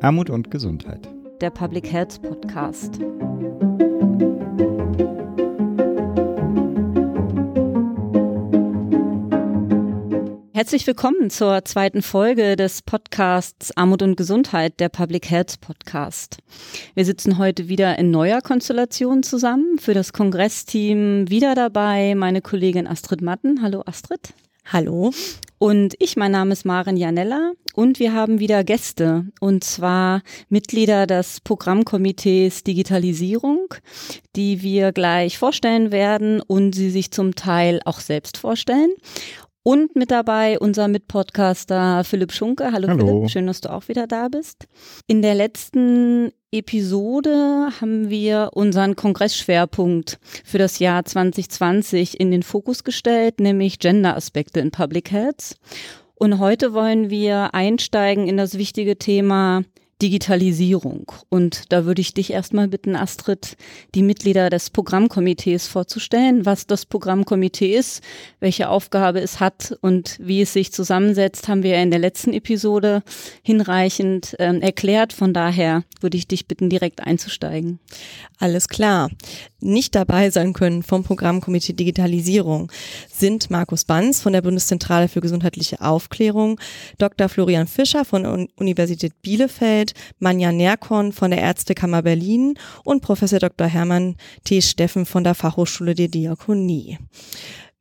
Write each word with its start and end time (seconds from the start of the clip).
Armut 0.00 0.30
und 0.30 0.52
Gesundheit. 0.52 1.08
Der 1.40 1.50
Public 1.50 1.90
Health 1.92 2.22
Podcast. 2.22 3.00
Herzlich 10.52 10.86
willkommen 10.86 11.30
zur 11.30 11.64
zweiten 11.64 12.02
Folge 12.02 12.54
des 12.54 12.82
Podcasts 12.82 13.76
Armut 13.76 14.02
und 14.02 14.16
Gesundheit, 14.16 14.78
der 14.78 14.88
Public 14.88 15.30
Health 15.30 15.60
Podcast. 15.60 16.38
Wir 16.94 17.04
sitzen 17.04 17.38
heute 17.38 17.68
wieder 17.68 17.98
in 17.98 18.12
neuer 18.12 18.40
Konstellation 18.40 19.24
zusammen. 19.24 19.78
Für 19.80 19.94
das 19.94 20.12
Kongressteam 20.12 21.28
wieder 21.28 21.56
dabei 21.56 22.14
meine 22.14 22.40
Kollegin 22.40 22.86
Astrid 22.86 23.20
Matten. 23.20 23.62
Hallo 23.62 23.82
Astrid. 23.84 24.32
Hallo. 24.64 25.10
Und 25.58 25.94
ich, 25.98 26.16
mein 26.16 26.32
Name 26.32 26.52
ist 26.52 26.64
Maren 26.64 26.96
Janella 26.96 27.52
und 27.74 27.98
wir 27.98 28.12
haben 28.12 28.38
wieder 28.38 28.62
Gäste 28.62 29.26
und 29.40 29.64
zwar 29.64 30.22
Mitglieder 30.48 31.06
des 31.06 31.40
Programmkomitees 31.40 32.62
Digitalisierung, 32.62 33.74
die 34.36 34.62
wir 34.62 34.92
gleich 34.92 35.36
vorstellen 35.36 35.90
werden 35.90 36.40
und 36.40 36.74
sie 36.74 36.90
sich 36.90 37.10
zum 37.10 37.34
Teil 37.34 37.80
auch 37.84 37.98
selbst 37.98 38.38
vorstellen. 38.38 38.90
Und 39.64 39.96
mit 39.96 40.10
dabei 40.10 40.58
unser 40.60 40.88
Mitpodcaster 40.88 42.04
Philipp 42.04 42.32
Schunke. 42.32 42.70
Hallo, 42.72 42.88
Hallo, 42.88 43.06
Philipp, 43.06 43.30
schön, 43.30 43.46
dass 43.46 43.60
du 43.60 43.70
auch 43.70 43.88
wieder 43.88 44.06
da 44.06 44.28
bist. 44.28 44.66
In 45.08 45.22
der 45.22 45.34
letzten 45.34 46.32
Episode 46.50 47.68
haben 47.78 48.08
wir 48.08 48.50
unseren 48.54 48.96
Kongressschwerpunkt 48.96 50.18
für 50.44 50.56
das 50.56 50.78
Jahr 50.78 51.04
2020 51.04 52.18
in 52.18 52.30
den 52.30 52.42
Fokus 52.42 52.84
gestellt, 52.84 53.38
nämlich 53.38 53.78
Gender-Aspekte 53.78 54.60
in 54.60 54.70
Public 54.70 55.10
Health. 55.10 55.56
Und 56.14 56.38
heute 56.38 56.72
wollen 56.72 57.10
wir 57.10 57.54
einsteigen 57.54 58.26
in 58.26 58.38
das 58.38 58.56
wichtige 58.56 58.96
Thema 58.96 59.62
Digitalisierung. 60.00 61.10
Und 61.28 61.72
da 61.72 61.84
würde 61.84 62.00
ich 62.00 62.14
dich 62.14 62.32
erstmal 62.32 62.68
bitten, 62.68 62.94
Astrid, 62.94 63.56
die 63.94 64.02
Mitglieder 64.02 64.48
des 64.48 64.70
Programmkomitees 64.70 65.66
vorzustellen, 65.66 66.46
was 66.46 66.66
das 66.66 66.86
Programmkomitee 66.86 67.74
ist, 67.74 68.02
welche 68.38 68.68
Aufgabe 68.68 69.20
es 69.20 69.40
hat 69.40 69.76
und 69.80 70.16
wie 70.20 70.42
es 70.42 70.52
sich 70.52 70.72
zusammensetzt, 70.72 71.48
haben 71.48 71.64
wir 71.64 71.76
in 71.76 71.90
der 71.90 71.98
letzten 71.98 72.32
Episode 72.32 73.02
hinreichend 73.42 74.38
äh, 74.38 74.58
erklärt. 74.60 75.12
Von 75.12 75.32
daher 75.32 75.82
würde 76.00 76.16
ich 76.16 76.28
dich 76.28 76.46
bitten, 76.46 76.70
direkt 76.70 77.00
einzusteigen. 77.00 77.80
Alles 78.38 78.68
klar. 78.68 79.10
Nicht 79.60 79.96
dabei 79.96 80.30
sein 80.30 80.52
können 80.52 80.84
vom 80.84 81.02
Programmkomitee 81.02 81.72
Digitalisierung 81.72 82.70
sind 83.10 83.50
Markus 83.50 83.84
Banz 83.84 84.22
von 84.22 84.32
der 84.32 84.42
Bundeszentrale 84.42 85.08
für 85.08 85.20
gesundheitliche 85.20 85.80
Aufklärung, 85.80 86.60
Dr. 86.98 87.28
Florian 87.28 87.66
Fischer 87.66 88.04
von 88.04 88.22
der 88.22 88.46
Universität 88.56 89.20
Bielefeld, 89.22 89.87
Anwalt 89.88 89.94
Manja 90.18 90.52
Nerkorn 90.52 91.12
von 91.12 91.30
der 91.30 91.40
Ärztekammer 91.40 92.02
Berlin 92.02 92.54
und 92.84 93.02
Professor 93.02 93.38
Dr. 93.38 93.66
Hermann 93.66 94.16
T. 94.44 94.60
Steffen 94.60 95.06
von 95.06 95.24
der 95.24 95.34
Fachhochschule 95.34 95.94
der 95.94 96.08
Diakonie. 96.08 96.98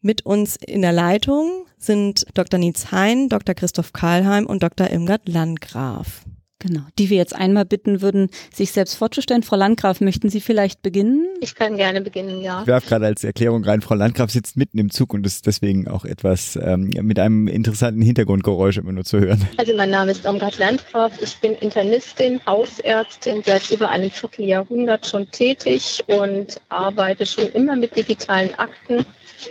Mit 0.01 0.25
uns 0.25 0.55
in 0.55 0.81
der 0.81 0.91
Leitung 0.91 1.65
sind 1.77 2.25
Dr. 2.33 2.59
Nietz 2.59 2.91
Hein, 2.91 3.29
Dr. 3.29 3.55
Christoph 3.55 3.93
Karlheim 3.93 4.45
und 4.45 4.63
Dr. 4.63 4.89
Irmgard 4.89 5.27
Landgraf. 5.27 6.23
Genau, 6.59 6.81
die 6.97 7.11
wir 7.11 7.17
jetzt 7.17 7.35
einmal 7.35 7.65
bitten 7.65 8.01
würden, 8.01 8.29
sich 8.51 8.71
selbst 8.71 8.95
vorzustellen. 8.95 9.43
Frau 9.43 9.55
Landgraf, 9.55 10.01
möchten 10.01 10.29
Sie 10.29 10.41
vielleicht 10.41 10.81
beginnen? 10.81 11.27
Ich 11.39 11.53
kann 11.53 11.77
gerne 11.77 12.01
beginnen, 12.01 12.41
ja. 12.41 12.61
Ich 12.61 12.67
werfe 12.67 12.87
gerade 12.89 13.05
als 13.05 13.23
Erklärung 13.23 13.63
rein, 13.63 13.81
Frau 13.81 13.93
Landgraf 13.93 14.31
sitzt 14.31 14.57
mitten 14.57 14.79
im 14.79 14.89
Zug 14.89 15.13
und 15.13 15.23
ist 15.27 15.45
deswegen 15.45 15.87
auch 15.87 16.03
etwas 16.03 16.57
ähm, 16.59 16.89
mit 17.03 17.19
einem 17.19 17.47
interessanten 17.47 18.01
Hintergrundgeräusch 18.01 18.77
immer 18.77 18.91
nur 18.91 19.03
zu 19.03 19.19
hören. 19.19 19.47
Also 19.57 19.75
mein 19.75 19.91
Name 19.91 20.11
ist 20.11 20.25
Irmgard 20.25 20.57
Landgraf, 20.57 21.13
ich 21.21 21.37
bin 21.37 21.53
Internistin, 21.53 22.41
Hausärztin, 22.47 23.43
seit 23.45 23.69
über 23.69 23.89
einem 23.89 24.09
Vierteljahrhundert 24.09 25.05
schon 25.05 25.29
tätig 25.29 26.03
und 26.07 26.59
arbeite 26.69 27.27
schon 27.27 27.49
immer 27.49 27.75
mit 27.75 27.95
digitalen 27.95 28.53
Akten 28.55 29.05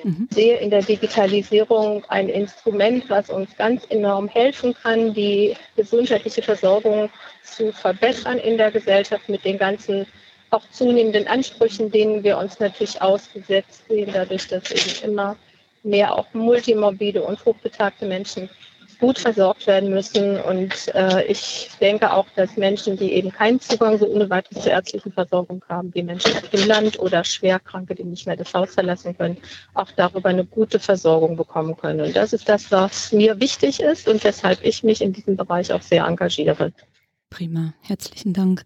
mhm. 0.05 0.29
sehe 0.31 0.57
in 0.59 0.71
der 0.71 0.83
Digitalisierung 0.83 2.05
ein 2.09 2.29
Instrument, 2.29 3.09
was 3.09 3.31
uns 3.31 3.57
ganz 3.57 3.85
enorm 3.89 4.29
helfen 4.29 4.75
kann, 4.75 5.15
die 5.15 5.57
gesundheitliche 5.77 6.43
Versorgung 6.43 7.11
zu 7.43 7.73
verbessern 7.73 8.39
in 8.39 8.57
der 8.59 8.71
Gesellschaft 8.71 9.29
mit 9.29 9.45
den 9.45 9.59
ganzen 9.59 10.07
auch 10.51 10.63
zunehmenden 10.71 11.27
Ansprüchen, 11.27 11.91
denen 11.91 12.23
wir 12.23 12.39
uns 12.39 12.61
natürlich 12.61 13.03
ausgesetzt 13.03 13.83
sehen, 13.89 14.11
dadurch, 14.13 14.47
dass 14.49 14.71
eben 14.71 15.11
immer 15.11 15.37
mehr 15.83 16.15
auch 16.15 16.27
multimorbide 16.33 17.23
und 17.23 17.45
hochbetagte 17.45 18.07
Menschen 18.07 18.49
gut 18.99 19.19
versorgt 19.19 19.67
werden 19.67 19.91
müssen. 19.91 20.41
Und 20.41 20.95
äh, 20.95 21.25
ich 21.25 21.71
denke 21.81 22.13
auch, 22.13 22.27
dass 22.37 22.57
Menschen, 22.57 22.97
die 22.97 23.13
eben 23.13 23.31
keinen 23.31 23.61
Zugang 23.61 23.99
so 23.99 24.07
ohne 24.07 24.29
weiteres 24.31 24.63
zur 24.63 24.73
ärztlichen 24.73 25.13
Versorgung 25.13 25.63
haben, 25.69 25.95
wie 25.95 26.03
Menschen 26.03 26.33
auf 26.33 26.49
dem 26.49 26.67
Land 26.67 26.99
oder 26.99 27.25
Schwerkranke, 27.25 27.95
die 27.95 28.05
nicht 28.05 28.27
mehr 28.27 28.37
das 28.37 28.55
Haus 28.55 28.75
verlassen 28.75 29.17
können, 29.17 29.37
auch 29.75 29.91
darüber 29.93 30.29
eine 30.29 30.45
gute 30.45 30.79
Versorgung 30.79 31.37
bekommen 31.37 31.77
können. 31.77 32.01
Und 32.01 32.17
das 32.17 32.33
ist 32.33 32.49
das, 32.49 32.71
was 32.71 33.13
mir 33.13 33.41
wichtig 33.41 33.81
ist 33.81 34.09
und 34.09 34.23
weshalb 34.25 34.65
ich 34.65 34.83
mich 34.83 35.03
in 35.03 35.13
diesem 35.13 35.37
Bereich 35.37 35.73
auch 35.73 35.83
sehr 35.83 36.05
engagiere. 36.05 36.73
Prima, 37.31 37.75
herzlichen 37.83 38.33
Dank. 38.33 38.65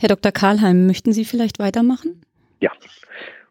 Herr 0.00 0.08
Dr. 0.08 0.32
Karlheim, 0.32 0.86
möchten 0.86 1.12
Sie 1.12 1.24
vielleicht 1.24 1.58
weitermachen? 1.58 2.22
Ja, 2.60 2.72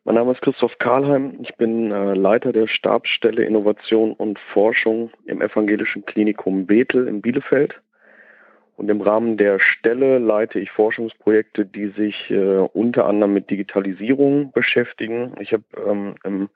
mein 0.07 0.16
Name 0.16 0.31
ist 0.31 0.41
Christoph 0.41 0.78
Karlheim. 0.79 1.38
Ich 1.41 1.53
bin 1.56 1.91
äh, 1.91 2.13
Leiter 2.13 2.53
der 2.53 2.68
Stabsstelle 2.68 3.44
Innovation 3.44 4.13
und 4.13 4.40
Forschung 4.53 5.12
im 5.25 5.41
Evangelischen 5.41 6.06
Klinikum 6.06 6.66
Bethel 6.66 7.09
in 7.09 7.22
Bielefeld. 7.22 7.81
Und 8.78 8.88
im 8.88 9.01
Rahmen 9.01 9.35
der 9.35 9.59
Stelle 9.59 10.19
leite 10.19 10.62
ich 10.62 10.72
Forschungsprojekte, 10.72 11.66
die 11.66 11.88
sich 11.88 12.31
äh, 12.31 12.59
unter 12.72 13.06
anderem 13.06 13.34
mit 13.34 13.50
Digitalisierung 13.50 14.53
beschäftigen. 14.53 15.35
Ich 15.41 15.51
habe 15.51 15.66
ähm, 15.85 16.16
im, 16.24 16.50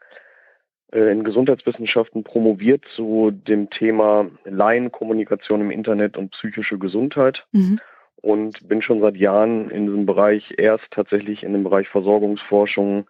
äh, 0.93 1.11
in 1.11 1.25
Gesundheitswissenschaften 1.25 2.23
promoviert 2.23 2.85
zu 2.95 3.31
dem 3.31 3.69
Thema 3.69 4.27
Laienkommunikation 4.45 5.59
im 5.59 5.71
Internet 5.71 6.15
und 6.15 6.31
psychische 6.31 6.79
Gesundheit. 6.79 7.45
Mhm 7.51 7.81
und 8.23 8.67
bin 8.69 8.83
schon 8.83 9.01
seit 9.01 9.15
Jahren 9.15 9.71
in 9.71 9.87
diesem 9.87 10.05
Bereich 10.05 10.53
erst 10.59 10.85
tatsächlich 10.91 11.41
in 11.41 11.53
dem 11.53 11.63
Bereich 11.63 11.89
Versorgungsforschung 11.89 13.07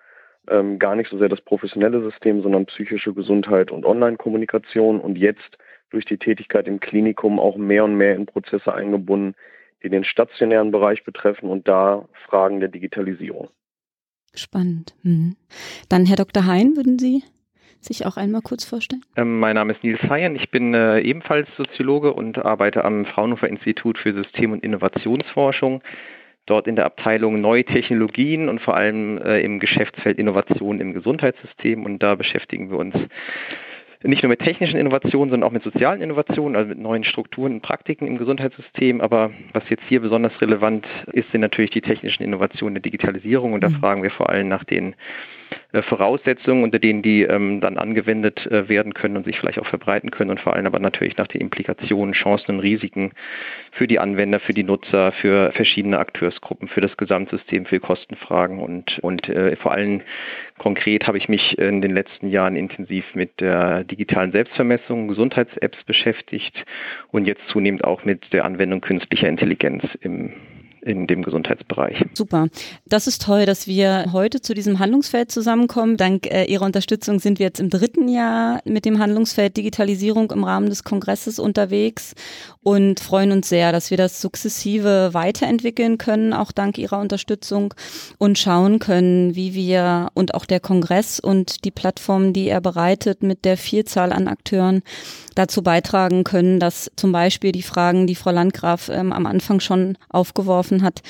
ähm, 0.49 0.79
gar 0.79 0.95
nicht 0.95 1.09
so 1.09 1.17
sehr 1.17 1.29
das 1.29 1.41
professionelle 1.41 2.01
System, 2.01 2.41
sondern 2.41 2.65
psychische 2.65 3.13
Gesundheit 3.13 3.71
und 3.71 3.85
Online-Kommunikation 3.85 4.99
und 4.99 5.17
jetzt 5.17 5.57
durch 5.89 6.05
die 6.05 6.17
Tätigkeit 6.17 6.67
im 6.67 6.79
Klinikum 6.79 7.39
auch 7.39 7.57
mehr 7.57 7.83
und 7.83 7.95
mehr 7.95 8.15
in 8.15 8.25
Prozesse 8.25 8.73
eingebunden, 8.73 9.35
die 9.83 9.89
den 9.89 10.03
stationären 10.03 10.71
Bereich 10.71 11.03
betreffen 11.03 11.49
und 11.49 11.67
da 11.67 12.07
Fragen 12.25 12.59
der 12.59 12.69
Digitalisierung. 12.69 13.49
Spannend. 14.33 14.95
Mhm. 15.03 15.35
Dann 15.89 16.05
Herr 16.05 16.15
Dr. 16.15 16.45
Hein, 16.45 16.75
würden 16.75 16.97
Sie 16.97 17.23
sich 17.81 18.05
auch 18.05 18.15
einmal 18.15 18.41
kurz 18.41 18.63
vorstellen? 18.63 19.03
Ähm, 19.17 19.39
mein 19.39 19.55
Name 19.55 19.73
ist 19.73 19.83
Nils 19.83 20.01
Hayen, 20.03 20.35
ich 20.35 20.51
bin 20.51 20.73
äh, 20.73 20.99
ebenfalls 21.01 21.49
Soziologe 21.57 22.13
und 22.13 22.37
arbeite 22.37 22.85
am 22.85 23.05
Fraunhofer 23.05 23.49
Institut 23.49 23.97
für 23.97 24.13
System- 24.13 24.53
und 24.53 24.63
Innovationsforschung 24.63 25.81
dort 26.45 26.67
in 26.67 26.75
der 26.75 26.85
Abteilung 26.85 27.41
Neue 27.41 27.63
Technologien 27.65 28.49
und 28.49 28.61
vor 28.61 28.75
allem 28.75 29.17
äh, 29.19 29.41
im 29.41 29.59
Geschäftsfeld 29.59 30.17
Innovation 30.17 30.79
im 30.79 30.93
Gesundheitssystem. 30.93 31.85
Und 31.85 31.99
da 31.99 32.15
beschäftigen 32.15 32.69
wir 32.69 32.77
uns 32.77 32.95
nicht 34.03 34.23
nur 34.23 34.29
mit 34.29 34.39
technischen 34.39 34.79
Innovationen, 34.79 35.29
sondern 35.29 35.47
auch 35.47 35.53
mit 35.53 35.63
sozialen 35.63 36.01
Innovationen, 36.01 36.55
also 36.55 36.69
mit 36.69 36.79
neuen 36.79 37.03
Strukturen 37.03 37.53
und 37.53 37.61
Praktiken 37.61 38.07
im 38.07 38.17
Gesundheitssystem. 38.17 38.99
Aber 38.99 39.31
was 39.53 39.63
jetzt 39.69 39.83
hier 39.87 40.01
besonders 40.01 40.39
relevant 40.41 40.87
ist, 41.13 41.31
sind 41.31 41.41
natürlich 41.41 41.71
die 41.71 41.81
technischen 41.81 42.23
Innovationen 42.23 42.75
der 42.75 42.81
Digitalisierung. 42.81 43.53
Und 43.53 43.61
da 43.61 43.69
mhm. 43.69 43.75
fragen 43.75 44.03
wir 44.03 44.11
vor 44.11 44.29
allem 44.29 44.47
nach 44.47 44.63
den 44.63 44.95
Voraussetzungen, 45.83 46.63
unter 46.63 46.79
denen 46.79 47.01
die 47.01 47.23
ähm, 47.23 47.61
dann 47.61 47.77
angewendet 47.77 48.45
äh, 48.47 48.67
werden 48.67 48.93
können 48.93 49.15
und 49.15 49.25
sich 49.25 49.39
vielleicht 49.39 49.59
auch 49.59 49.67
verbreiten 49.67 50.11
können 50.11 50.29
und 50.29 50.39
vor 50.39 50.53
allem 50.53 50.65
aber 50.65 50.79
natürlich 50.79 51.15
nach 51.17 51.27
den 51.27 51.41
Implikationen, 51.41 52.13
Chancen 52.13 52.55
und 52.55 52.59
Risiken 52.59 53.13
für 53.71 53.87
die 53.87 53.99
Anwender, 53.99 54.39
für 54.39 54.53
die 54.53 54.63
Nutzer, 54.63 55.13
für 55.13 55.51
verschiedene 55.53 55.97
Akteursgruppen, 55.99 56.67
für 56.67 56.81
das 56.81 56.97
Gesamtsystem, 56.97 57.65
für 57.65 57.79
Kostenfragen 57.79 58.59
und, 58.59 58.99
und 58.99 59.29
äh, 59.29 59.55
vor 59.55 59.71
allem 59.71 60.01
konkret 60.57 61.07
habe 61.07 61.17
ich 61.17 61.29
mich 61.29 61.57
in 61.57 61.81
den 61.81 61.93
letzten 61.93 62.27
Jahren 62.27 62.55
intensiv 62.55 63.05
mit 63.15 63.39
der 63.39 63.85
digitalen 63.85 64.31
Selbstvermessung, 64.31 65.07
Gesundheits-Apps 65.07 65.83
beschäftigt 65.85 66.65
und 67.11 67.25
jetzt 67.25 67.47
zunehmend 67.47 67.83
auch 67.85 68.03
mit 68.03 68.33
der 68.33 68.45
Anwendung 68.45 68.81
künstlicher 68.81 69.29
Intelligenz 69.29 69.83
im 70.01 70.33
in 70.81 71.07
dem 71.07 71.21
Gesundheitsbereich. 71.21 72.03
Super. 72.13 72.47
Das 72.85 73.07
ist 73.07 73.21
toll, 73.21 73.45
dass 73.45 73.67
wir 73.67 74.07
heute 74.11 74.41
zu 74.41 74.53
diesem 74.53 74.79
Handlungsfeld 74.79 75.31
zusammenkommen. 75.31 75.97
Dank 75.97 76.25
äh, 76.27 76.45
Ihrer 76.45 76.65
Unterstützung 76.65 77.19
sind 77.19 77.39
wir 77.39 77.45
jetzt 77.45 77.59
im 77.59 77.69
dritten 77.69 78.07
Jahr 78.07 78.61
mit 78.65 78.85
dem 78.85 78.99
Handlungsfeld 78.99 79.57
Digitalisierung 79.57 80.31
im 80.31 80.43
Rahmen 80.43 80.69
des 80.69 80.83
Kongresses 80.83 81.37
unterwegs 81.39 82.15
und 82.63 82.99
freuen 82.99 83.31
uns 83.31 83.49
sehr, 83.49 83.71
dass 83.71 83.91
wir 83.91 83.97
das 83.97 84.21
sukzessive 84.21 85.13
weiterentwickeln 85.13 85.97
können, 85.97 86.33
auch 86.33 86.51
dank 86.51 86.77
Ihrer 86.77 86.99
Unterstützung 86.99 87.73
und 88.17 88.39
schauen 88.39 88.79
können, 88.79 89.35
wie 89.35 89.53
wir 89.53 90.09
und 90.13 90.33
auch 90.33 90.45
der 90.45 90.59
Kongress 90.59 91.19
und 91.19 91.63
die 91.63 91.71
Plattformen, 91.71 92.33
die 92.33 92.47
er 92.47 92.61
bereitet 92.61 93.23
mit 93.23 93.45
der 93.45 93.57
Vielzahl 93.57 94.11
an 94.11 94.27
Akteuren, 94.27 94.81
dazu 95.35 95.63
beitragen 95.63 96.23
können, 96.23 96.59
dass 96.59 96.91
zum 96.95 97.11
Beispiel 97.11 97.51
die 97.51 97.61
Fragen, 97.61 98.07
die 98.07 98.15
Frau 98.15 98.31
Landgraf 98.31 98.89
ähm, 98.89 99.13
am 99.13 99.25
Anfang 99.25 99.59
schon 99.59 99.97
aufgeworfen 100.09 100.81
hat, 100.83 101.01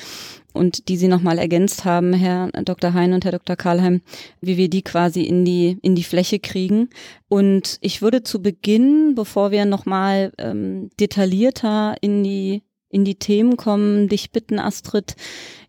und 0.52 0.88
die 0.88 0.96
Sie 0.96 1.08
nochmal 1.08 1.38
ergänzt 1.38 1.84
haben, 1.84 2.12
Herr 2.12 2.50
Dr. 2.64 2.94
Hein 2.94 3.12
und 3.12 3.24
Herr 3.24 3.32
Dr. 3.32 3.56
Karlheim, 3.56 4.02
wie 4.40 4.56
wir 4.56 4.68
die 4.68 4.82
quasi 4.82 5.22
in 5.22 5.44
die, 5.44 5.78
in 5.82 5.94
die 5.94 6.04
Fläche 6.04 6.38
kriegen. 6.38 6.90
Und 7.28 7.78
ich 7.80 8.02
würde 8.02 8.22
zu 8.22 8.42
Beginn, 8.42 9.14
bevor 9.14 9.50
wir 9.50 9.64
nochmal 9.64 10.32
ähm, 10.38 10.90
detaillierter 11.00 11.96
in 12.00 12.22
die 12.22 12.62
in 12.92 13.06
die 13.06 13.14
Themen 13.14 13.56
kommen, 13.56 14.08
dich 14.08 14.32
bitten, 14.32 14.58
Astrid, 14.58 15.16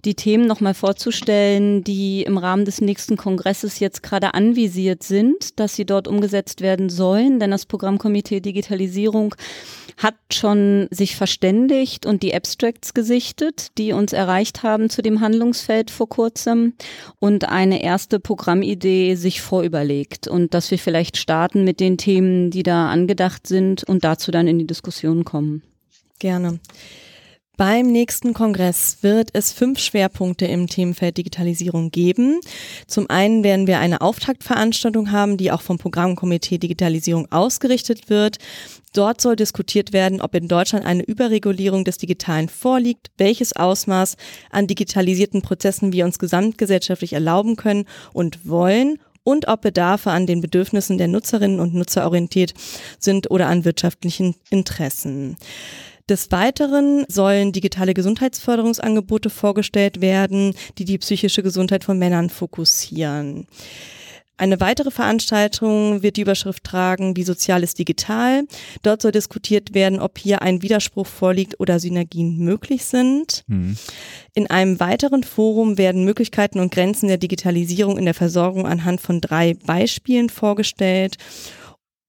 die 0.05 0.15
Themen 0.15 0.45
nochmal 0.45 0.73
vorzustellen, 0.73 1.83
die 1.83 2.23
im 2.23 2.38
Rahmen 2.38 2.65
des 2.65 2.81
nächsten 2.81 3.15
Kongresses 3.15 3.79
jetzt 3.79 4.03
gerade 4.03 4.33
anvisiert 4.33 5.03
sind, 5.03 5.59
dass 5.59 5.75
sie 5.75 5.85
dort 5.85 6.07
umgesetzt 6.07 6.61
werden 6.61 6.89
sollen. 6.89 7.39
Denn 7.39 7.51
das 7.51 7.65
Programmkomitee 7.65 8.41
Digitalisierung 8.41 9.35
hat 9.97 10.15
schon 10.31 10.88
sich 10.91 11.15
verständigt 11.15 12.05
und 12.05 12.23
die 12.23 12.33
Abstracts 12.33 12.94
gesichtet, 12.94 13.67
die 13.77 13.94
uns 13.94 14.11
erreicht 14.11 14.63
haben 14.63 14.89
zu 14.89 15.01
dem 15.01 15.21
Handlungsfeld 15.21 15.91
vor 15.91 16.09
kurzem 16.09 16.73
und 17.19 17.47
eine 17.47 17.83
erste 17.83 18.19
Programmidee 18.19 19.15
sich 19.15 19.41
vorüberlegt 19.41 20.27
und 20.27 20.53
dass 20.53 20.71
wir 20.71 20.79
vielleicht 20.79 21.17
starten 21.17 21.63
mit 21.63 21.79
den 21.79 21.97
Themen, 21.97 22.51
die 22.51 22.63
da 22.63 22.89
angedacht 22.89 23.47
sind 23.47 23.83
und 23.83 24.03
dazu 24.03 24.31
dann 24.31 24.47
in 24.47 24.59
die 24.59 24.67
Diskussion 24.67 25.23
kommen. 25.23 25.63
Gerne. 26.19 26.59
Beim 27.55 27.91
nächsten 27.91 28.33
Kongress 28.33 28.97
wird 29.01 29.29
es 29.33 29.53
fünf 29.53 29.77
Schwerpunkte 29.77 30.47
im 30.47 30.65
Themenfeld 30.65 31.17
Digitalisierung 31.17 31.91
geben. 31.91 32.39
Zum 32.88 33.07
einen 33.11 33.44
werden 33.44 33.67
wir 33.67 33.77
eine 33.77 34.01
Auftaktveranstaltung 34.01 35.11
haben, 35.11 35.38
die 35.38 35.51
auch 35.51 35.61
vom 35.61 35.77
Programmkomitee 35.77 36.57
Digitalisierung 36.57 37.31
ausgerichtet 37.31 38.09
wird. 38.09 38.39
Dort 38.94 39.21
soll 39.21 39.35
diskutiert 39.35 39.94
werden, 39.94 40.19
ob 40.19 40.33
in 40.33 40.47
Deutschland 40.47 40.83
eine 40.83 41.03
Überregulierung 41.03 41.85
des 41.85 42.00
Digitalen 42.00 42.50
vorliegt, 42.50 43.11
welches 43.19 43.56
Ausmaß 43.56 44.17
an 44.49 44.65
digitalisierten 44.65 45.44
Prozessen 45.44 45.94
wir 45.94 46.06
uns 46.06 46.17
gesamtgesellschaftlich 46.17 47.13
erlauben 47.13 47.56
können 47.56 47.85
und 48.13 48.49
wollen 48.49 48.97
und 49.23 49.47
ob 49.47 49.61
Bedarfe 49.61 50.09
an 50.09 50.25
den 50.25 50.41
Bedürfnissen 50.41 50.97
der 50.97 51.07
Nutzerinnen 51.07 51.59
und 51.59 51.75
Nutzer 51.75 52.06
orientiert 52.06 52.56
sind 52.97 53.29
oder 53.29 53.47
an 53.47 53.63
wirtschaftlichen 53.63 54.33
Interessen. 54.49 55.38
Des 56.09 56.31
Weiteren 56.31 57.05
sollen 57.07 57.53
digitale 57.53 57.94
Gesundheitsförderungsangebote 57.94 59.29
vorgestellt 59.29 60.01
werden, 60.01 60.53
die 60.77 60.85
die 60.85 60.97
psychische 60.97 61.44
Gesundheit 61.44 61.85
von 61.85 61.97
Männern 61.97 62.29
fokussieren. 62.29 63.47
Eine 64.35 64.59
weitere 64.59 64.89
Veranstaltung 64.89 66.01
wird 66.01 66.17
die 66.17 66.21
Überschrift 66.21 66.63
tragen, 66.63 67.15
wie 67.15 67.23
sozial 67.23 67.61
ist 67.61 67.77
digital. 67.77 68.44
Dort 68.81 69.01
soll 69.01 69.11
diskutiert 69.11 69.75
werden, 69.75 70.00
ob 70.00 70.17
hier 70.17 70.41
ein 70.41 70.63
Widerspruch 70.63 71.05
vorliegt 71.05 71.59
oder 71.59 71.79
Synergien 71.79 72.39
möglich 72.39 72.83
sind. 72.83 73.44
Mhm. 73.47 73.77
In 74.33 74.49
einem 74.49 74.79
weiteren 74.79 75.23
Forum 75.23 75.77
werden 75.77 76.03
Möglichkeiten 76.03 76.59
und 76.59 76.73
Grenzen 76.73 77.07
der 77.07 77.19
Digitalisierung 77.19 77.97
in 77.97 78.06
der 78.06 78.15
Versorgung 78.15 78.65
anhand 78.65 79.01
von 79.01 79.21
drei 79.21 79.53
Beispielen 79.53 80.29
vorgestellt. 80.29 81.17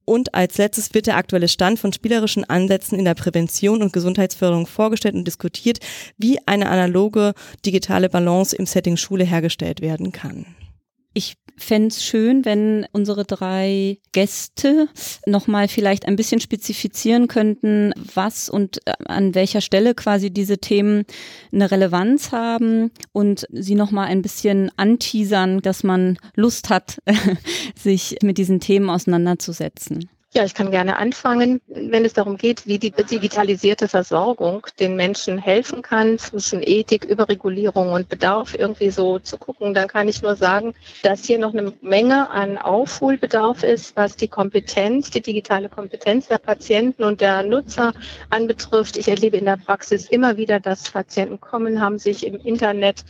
Und 0.04 0.34
als 0.34 0.58
letztes 0.58 0.92
wird 0.94 1.06
der 1.06 1.16
aktuelle 1.16 1.48
Stand 1.48 1.78
von 1.78 1.92
spielerischen 1.92 2.44
Ansätzen 2.44 2.98
in 2.98 3.04
der 3.04 3.14
Prävention 3.14 3.82
und 3.82 3.92
Gesundheitsförderung 3.92 4.66
vorgestellt 4.66 5.14
und 5.14 5.26
diskutiert, 5.26 5.78
wie 6.18 6.38
eine 6.46 6.68
analoge 6.68 7.34
digitale 7.64 8.08
Balance 8.08 8.54
im 8.54 8.66
Setting 8.66 8.96
Schule 8.96 9.24
hergestellt 9.24 9.80
werden 9.80 10.12
kann. 10.12 10.46
Ich 11.14 11.36
fände 11.56 11.88
es 11.88 12.04
schön, 12.04 12.44
wenn 12.44 12.86
unsere 12.92 13.24
drei 13.24 13.98
Gäste 14.12 14.88
nochmal 15.26 15.68
vielleicht 15.68 16.06
ein 16.06 16.16
bisschen 16.16 16.40
spezifizieren 16.40 17.28
könnten, 17.28 17.92
was 18.14 18.48
und 18.48 18.80
äh, 18.86 18.92
an 19.04 19.34
welcher 19.34 19.60
Stelle 19.60 19.94
quasi 19.94 20.30
diese 20.30 20.58
Themen 20.58 21.04
eine 21.52 21.70
Relevanz 21.70 22.32
haben 22.32 22.90
und 23.12 23.46
sie 23.50 23.76
nochmal 23.76 24.08
ein 24.08 24.22
bisschen 24.22 24.70
anteasern, 24.76 25.60
dass 25.60 25.84
man 25.84 26.18
Lust 26.34 26.70
hat, 26.70 27.00
sich 27.80 28.16
mit 28.22 28.38
diesen 28.38 28.60
Themen 28.60 28.90
auseinanderzusetzen. 28.90 30.08
Ja, 30.36 30.44
ich 30.44 30.54
kann 30.54 30.72
gerne 30.72 30.96
anfangen, 30.96 31.60
wenn 31.68 32.04
es 32.04 32.12
darum 32.12 32.36
geht, 32.36 32.66
wie 32.66 32.80
die 32.80 32.90
digitalisierte 32.90 33.86
Versorgung 33.86 34.66
den 34.80 34.96
Menschen 34.96 35.38
helfen 35.38 35.80
kann, 35.80 36.18
zwischen 36.18 36.60
Ethik, 36.60 37.04
Überregulierung 37.04 37.92
und 37.92 38.08
Bedarf 38.08 38.52
irgendwie 38.58 38.90
so 38.90 39.20
zu 39.20 39.38
gucken. 39.38 39.74
Dann 39.74 39.86
kann 39.86 40.08
ich 40.08 40.22
nur 40.22 40.34
sagen, 40.34 40.74
dass 41.04 41.24
hier 41.24 41.38
noch 41.38 41.54
eine 41.54 41.72
Menge 41.82 42.30
an 42.30 42.58
Aufholbedarf 42.58 43.62
ist, 43.62 43.94
was 43.94 44.16
die 44.16 44.26
Kompetenz, 44.26 45.08
die 45.12 45.22
digitale 45.22 45.68
Kompetenz 45.68 46.26
der 46.26 46.38
Patienten 46.38 47.04
und 47.04 47.20
der 47.20 47.44
Nutzer 47.44 47.94
anbetrifft. 48.30 48.96
Ich 48.96 49.06
erlebe 49.06 49.36
in 49.36 49.44
der 49.44 49.58
Praxis 49.58 50.08
immer 50.08 50.36
wieder, 50.36 50.58
dass 50.58 50.90
Patienten 50.90 51.40
kommen, 51.40 51.80
haben 51.80 52.00
sich 52.00 52.26
im 52.26 52.40
Internet 52.40 53.04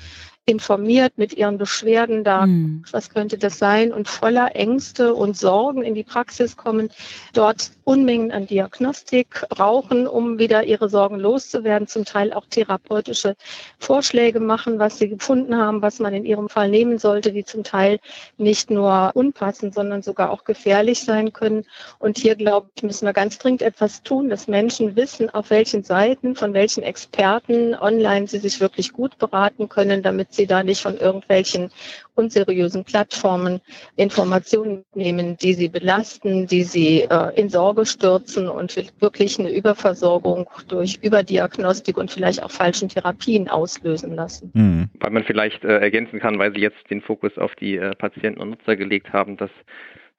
informiert 0.47 1.15
mit 1.17 1.33
ihren 1.33 1.57
Beschwerden 1.57 2.23
da, 2.23 2.47
mhm. 2.47 2.85
was 2.93 3.11
könnte 3.11 3.39
das 3.39 3.59
sein, 3.59 3.93
und 3.93 4.09
voller 4.09 4.55
Ängste 4.55 5.15
und 5.15 5.37
Sorgen 5.37 5.83
in 5.83 5.95
die 5.95 6.05
Praxis 6.05 6.57
kommen, 6.57 6.91
dort 7.33 7.71
Unmengen 7.85 8.33
an 8.33 8.47
Diagnostik 8.47 9.47
brauchen, 9.49 10.07
um 10.07 10.39
wieder 10.39 10.65
ihre 10.65 10.89
Sorgen 10.89 11.19
loszuwerden, 11.19 11.87
zum 11.87 12.05
Teil 12.05 12.33
auch 12.33 12.47
therapeutische 12.47 13.37
Vorschläge 13.79 14.41
machen, 14.41 14.79
was 14.79 14.99
sie 14.99 15.09
gefunden 15.09 15.57
haben, 15.57 15.83
was 15.83 15.99
man 15.99 16.15
in 16.15 16.25
ihrem 16.25 16.49
Fall 16.49 16.69
nehmen 16.69 16.99
sollte, 16.99 17.33
die 17.33 17.45
zum 17.45 17.63
Teil 17.63 17.99
nicht 18.37 18.71
nur 18.71 19.13
unpassend, 19.15 19.75
sondern 19.75 20.03
sogar 20.03 20.31
auch 20.31 20.45
gefährlich 20.45 21.05
sein 21.05 21.33
können. 21.33 21.65
Und 21.99 22.19
hier, 22.19 22.37
glaube 22.37 22.69
ich, 22.75 22.83
müssen 22.83 23.07
wir 23.07 23.13
ganz 23.13 23.39
dringend 23.39 23.63
etwas 23.63 24.03
tun, 24.03 24.29
dass 24.29 24.49
Menschen 24.49 24.97
wissen, 24.97 25.31
auf 25.31 25.51
welchen 25.51 25.85
Seiten, 25.85 26.37
von 26.37 26.55
welchen 26.55 26.83
Experten 26.83 27.75
online 27.75 28.27
sie 28.27 28.39
sich 28.39 28.61
wirklich 28.61 28.93
gut 28.93 29.19
beraten 29.19 29.69
können, 29.69 30.03
damit 30.03 30.34
sie 30.37 30.47
da 30.47 30.63
nicht 30.63 30.83
von 30.83 30.97
irgendwelchen 30.97 31.71
unseriösen 32.15 32.85
Plattformen 32.85 33.61
Informationen 33.97 34.85
nehmen, 34.95 35.37
die 35.37 35.55
sie 35.55 35.69
belasten, 35.69 36.47
die 36.47 36.63
sie 36.63 37.03
äh, 37.03 37.33
in 37.35 37.49
Sorge 37.49 37.87
stürzen 37.87 38.49
und 38.49 38.77
wirklich 39.01 39.39
eine 39.39 39.51
Überversorgung 39.51 40.49
durch 40.69 40.99
Überdiagnostik 41.03 41.97
und 41.97 42.11
vielleicht 42.11 42.43
auch 42.43 42.51
falschen 42.51 42.89
Therapien 42.89 43.49
auslösen 43.49 44.15
lassen. 44.15 44.51
Mhm. 44.55 44.91
Weil 45.01 45.11
man 45.11 45.25
vielleicht 45.25 45.65
äh, 45.65 45.79
ergänzen 45.79 46.21
kann, 46.21 46.39
weil 46.39 46.55
Sie 46.55 46.61
jetzt 46.61 46.91
den 46.91 47.03
Fokus 47.03 47.37
auf 47.39 47.55
die 47.57 47.77
äh, 47.77 47.95
Patienten 47.97 48.41
und 48.41 48.51
Nutzer 48.51 48.77
gelegt 48.77 49.13
haben, 49.13 49.37
dass 49.37 49.51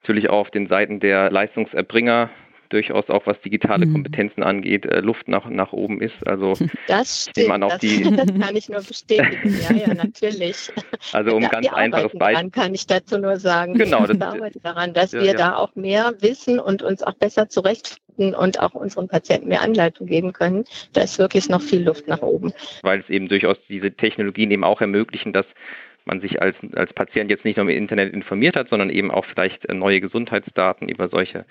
natürlich 0.01 0.29
auch 0.29 0.41
auf 0.41 0.51
den 0.51 0.67
Seiten 0.67 0.99
der 0.99 1.31
Leistungserbringer 1.31 2.29
durchaus 2.69 3.09
auch 3.09 3.25
was 3.25 3.39
digitale 3.41 3.85
mhm. 3.85 3.93
Kompetenzen 3.93 4.43
angeht, 4.43 4.85
äh, 4.85 4.99
Luft 4.99 5.27
nach, 5.27 5.49
nach 5.49 5.73
oben 5.73 6.01
ist. 6.01 6.15
Also 6.25 6.53
das 6.87 7.27
stimmt, 7.29 7.47
man 7.47 7.63
auch 7.63 7.69
das, 7.69 7.79
die 7.79 8.03
das 8.15 8.27
kann 8.39 8.55
ich 8.55 8.69
nur 8.69 8.81
bestätigen. 8.81 9.57
Ja, 9.69 9.75
ja, 9.75 9.93
natürlich. 9.93 10.71
Also 11.13 11.35
um 11.35 11.43
ja, 11.43 11.49
ganz 11.49 11.67
einfaches 11.67 12.13
Beispiel. 12.13 12.49
kann 12.51 12.73
ich 12.73 12.87
dazu 12.87 13.17
nur 13.17 13.37
sagen. 13.37 13.73
Genau. 13.75 14.05
Das, 14.05 14.19
wir 14.19 14.27
arbeiten 14.27 14.59
daran, 14.63 14.93
dass 14.93 15.11
ja, 15.11 15.21
wir 15.21 15.27
ja. 15.27 15.33
da 15.33 15.55
auch 15.55 15.75
mehr 15.75 16.13
wissen 16.19 16.59
und 16.59 16.81
uns 16.81 17.03
auch 17.03 17.13
besser 17.13 17.49
zurechtfinden 17.49 18.35
und 18.35 18.59
auch 18.59 18.73
unseren 18.73 19.07
Patienten 19.07 19.49
mehr 19.49 19.61
Anleitung 19.61 20.07
geben 20.07 20.33
können. 20.33 20.65
Da 20.93 21.01
ist 21.01 21.19
wirklich 21.19 21.49
noch 21.49 21.61
viel 21.61 21.83
Luft 21.83 22.07
nach 22.07 22.21
oben. 22.21 22.53
Weil 22.81 22.99
es 22.99 23.09
eben 23.09 23.27
durchaus 23.27 23.57
diese 23.67 23.91
Technologien 23.91 24.51
eben 24.51 24.63
auch 24.63 24.81
ermöglichen, 24.81 25.33
dass 25.33 25.45
man 26.05 26.21
sich 26.21 26.41
als, 26.41 26.55
als 26.75 26.93
Patient 26.93 27.31
jetzt 27.31 27.45
nicht 27.45 27.57
nur 27.57 27.69
im 27.69 27.75
Internet 27.75 28.13
informiert 28.13 28.55
hat, 28.55 28.69
sondern 28.69 28.89
eben 28.89 29.11
auch 29.11 29.25
vielleicht 29.25 29.67
äh, 29.67 29.73
neue 29.73 30.01
Gesundheitsdaten 30.01 30.87
über 30.87 31.09
solche 31.09 31.45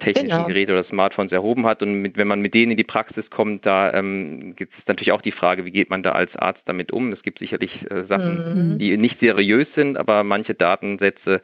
technischen 0.00 0.30
genau. 0.30 0.46
Geräte 0.46 0.72
oder 0.72 0.84
Smartphones 0.84 1.32
erhoben 1.32 1.66
hat. 1.66 1.82
Und 1.82 2.02
mit, 2.02 2.16
wenn 2.16 2.28
man 2.28 2.40
mit 2.40 2.54
denen 2.54 2.72
in 2.72 2.76
die 2.76 2.84
Praxis 2.84 3.28
kommt, 3.30 3.66
da 3.66 3.92
ähm, 3.92 4.54
gibt 4.56 4.74
es 4.78 4.86
natürlich 4.86 5.12
auch 5.12 5.22
die 5.22 5.32
Frage, 5.32 5.64
wie 5.64 5.72
geht 5.72 5.90
man 5.90 6.02
da 6.02 6.12
als 6.12 6.34
Arzt 6.36 6.62
damit 6.66 6.92
um? 6.92 7.12
Es 7.12 7.22
gibt 7.22 7.40
sicherlich 7.40 7.90
äh, 7.90 8.04
Sachen, 8.04 8.74
mhm. 8.74 8.78
die 8.78 8.96
nicht 8.96 9.18
seriös 9.20 9.66
sind, 9.74 9.96
aber 9.96 10.24
manche 10.24 10.54
Datensätze 10.54 11.42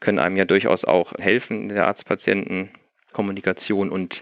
können 0.00 0.18
einem 0.18 0.36
ja 0.36 0.46
durchaus 0.46 0.84
auch 0.84 1.12
helfen 1.18 1.68
in 1.68 1.74
der 1.74 1.86
Arzt-Patienten-Kommunikation 1.86 3.90
und 3.90 4.14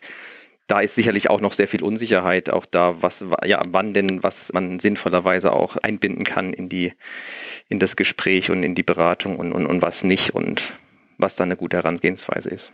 da 0.68 0.80
ist 0.80 0.94
sicherlich 0.94 1.30
auch 1.30 1.40
noch 1.40 1.56
sehr 1.56 1.66
viel 1.66 1.82
Unsicherheit, 1.82 2.50
auch 2.50 2.66
da, 2.66 2.96
was, 3.00 3.14
ja, 3.44 3.62
wann 3.66 3.94
denn, 3.94 4.22
was 4.22 4.34
man 4.52 4.78
sinnvollerweise 4.80 5.52
auch 5.52 5.76
einbinden 5.78 6.24
kann 6.24 6.52
in 6.52 6.68
die, 6.68 6.92
in 7.68 7.80
das 7.80 7.96
Gespräch 7.96 8.50
und 8.50 8.62
in 8.62 8.74
die 8.74 8.82
Beratung 8.82 9.36
und, 9.36 9.52
und, 9.52 9.66
und 9.66 9.82
was 9.82 9.94
nicht 10.02 10.30
und 10.30 10.62
was 11.16 11.34
da 11.36 11.44
eine 11.44 11.56
gute 11.56 11.78
Herangehensweise 11.78 12.50
ist. 12.50 12.64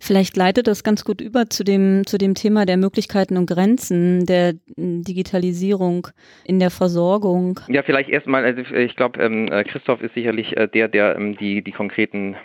Vielleicht 0.00 0.36
leitet 0.36 0.66
das 0.66 0.84
ganz 0.84 1.04
gut 1.04 1.20
über 1.20 1.48
zu 1.48 1.64
dem, 1.64 2.06
zu 2.06 2.18
dem 2.18 2.34
Thema 2.34 2.64
der 2.64 2.76
Möglichkeiten 2.76 3.36
und 3.36 3.46
Grenzen 3.46 4.26
der 4.26 4.54
Digitalisierung 4.76 6.08
in 6.44 6.60
der 6.60 6.70
Versorgung. 6.70 7.60
Ja, 7.68 7.82
vielleicht 7.82 8.10
erstmal, 8.10 8.44
also 8.44 8.62
ich 8.74 8.96
glaube, 8.96 9.20
ähm, 9.22 9.50
Christoph 9.66 10.02
ist 10.02 10.14
sicherlich 10.14 10.56
äh, 10.56 10.68
der, 10.68 10.88
der 10.88 11.16
ähm, 11.16 11.36
die, 11.38 11.62
die 11.62 11.72
konkreten 11.72 12.36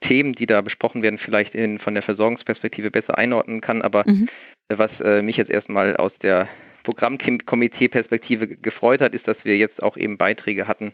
Themen, 0.00 0.34
die 0.34 0.46
da 0.46 0.60
besprochen 0.60 1.02
werden, 1.02 1.18
vielleicht 1.18 1.54
in, 1.54 1.78
von 1.78 1.94
der 1.94 2.02
Versorgungsperspektive 2.02 2.90
besser 2.90 3.18
einordnen 3.18 3.60
kann. 3.60 3.82
Aber 3.82 4.04
mhm. 4.06 4.28
was 4.68 4.90
äh, 5.00 5.22
mich 5.22 5.36
jetzt 5.36 5.50
erstmal 5.50 5.96
aus 5.96 6.12
der 6.22 6.48
Programmkomitee-Perspektive 6.84 8.46
gefreut 8.48 9.00
hat, 9.00 9.14
ist, 9.14 9.28
dass 9.28 9.36
wir 9.44 9.56
jetzt 9.56 9.82
auch 9.82 9.96
eben 9.96 10.16
Beiträge 10.16 10.66
hatten, 10.66 10.92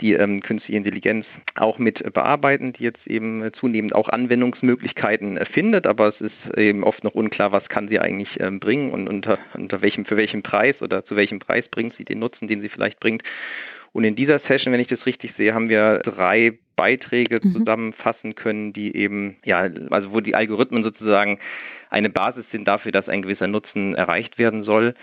die 0.00 0.12
ähm, 0.12 0.42
künstliche 0.42 0.76
Intelligenz 0.76 1.26
auch 1.56 1.78
mit 1.78 2.12
bearbeiten, 2.12 2.72
die 2.72 2.84
jetzt 2.84 3.04
eben 3.06 3.50
zunehmend 3.54 3.94
auch 3.94 4.08
Anwendungsmöglichkeiten 4.08 5.38
findet, 5.52 5.86
aber 5.86 6.08
es 6.08 6.20
ist 6.20 6.56
eben 6.56 6.84
oft 6.84 7.02
noch 7.02 7.14
unklar, 7.14 7.50
was 7.50 7.68
kann 7.68 7.88
sie 7.88 7.98
eigentlich 7.98 8.38
ähm, 8.38 8.60
bringen 8.60 8.92
und 8.92 9.08
unter, 9.08 9.38
unter 9.54 9.82
welchem, 9.82 10.04
für 10.04 10.16
welchen 10.16 10.42
Preis 10.42 10.80
oder 10.82 11.04
zu 11.04 11.16
welchem 11.16 11.40
Preis 11.40 11.66
bringt 11.68 11.94
sie 11.96 12.04
den 12.04 12.20
Nutzen, 12.20 12.46
den 12.46 12.60
sie 12.60 12.68
vielleicht 12.68 13.00
bringt. 13.00 13.22
Und 13.98 14.04
in 14.04 14.14
dieser 14.14 14.38
Session, 14.38 14.72
wenn 14.72 14.78
ich 14.78 14.86
das 14.86 15.06
richtig 15.06 15.34
sehe, 15.36 15.54
haben 15.54 15.68
wir 15.68 15.98
drei 16.04 16.56
Beiträge 16.76 17.40
mhm. 17.42 17.52
zusammenfassen 17.52 18.36
können, 18.36 18.72
die 18.72 18.94
eben, 18.94 19.38
ja, 19.44 19.68
also 19.90 20.12
wo 20.12 20.20
die 20.20 20.36
Algorithmen 20.36 20.84
sozusagen 20.84 21.40
eine 21.90 22.08
Basis 22.08 22.44
sind 22.52 22.68
dafür, 22.68 22.92
dass 22.92 23.08
ein 23.08 23.22
gewisser 23.22 23.48
Nutzen 23.48 23.96
erreicht 23.96 24.38
werden 24.38 24.62
soll. 24.62 24.94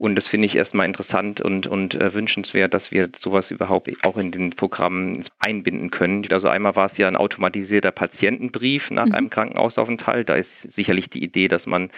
Und 0.00 0.14
das 0.14 0.26
finde 0.28 0.46
ich 0.46 0.54
erstmal 0.54 0.86
interessant 0.86 1.42
und, 1.42 1.66
und 1.66 1.92
äh, 1.92 2.14
wünschenswert, 2.14 2.72
dass 2.72 2.90
wir 2.90 3.10
sowas 3.20 3.44
überhaupt 3.50 3.90
auch 4.02 4.16
in 4.16 4.32
den 4.32 4.48
Programmen 4.56 5.26
einbinden 5.40 5.90
können. 5.90 6.26
Also 6.30 6.48
einmal 6.48 6.74
war 6.74 6.90
es 6.90 6.96
ja 6.96 7.06
ein 7.06 7.16
automatisierter 7.16 7.90
Patientenbrief 7.90 8.90
nach 8.90 9.04
mhm. 9.04 9.14
einem 9.14 9.28
Krankenhausaufenthalt. 9.28 10.30
Da 10.30 10.36
ist 10.36 10.48
sicherlich 10.74 11.10
die 11.10 11.22
Idee, 11.22 11.48
dass 11.48 11.66
man 11.66 11.90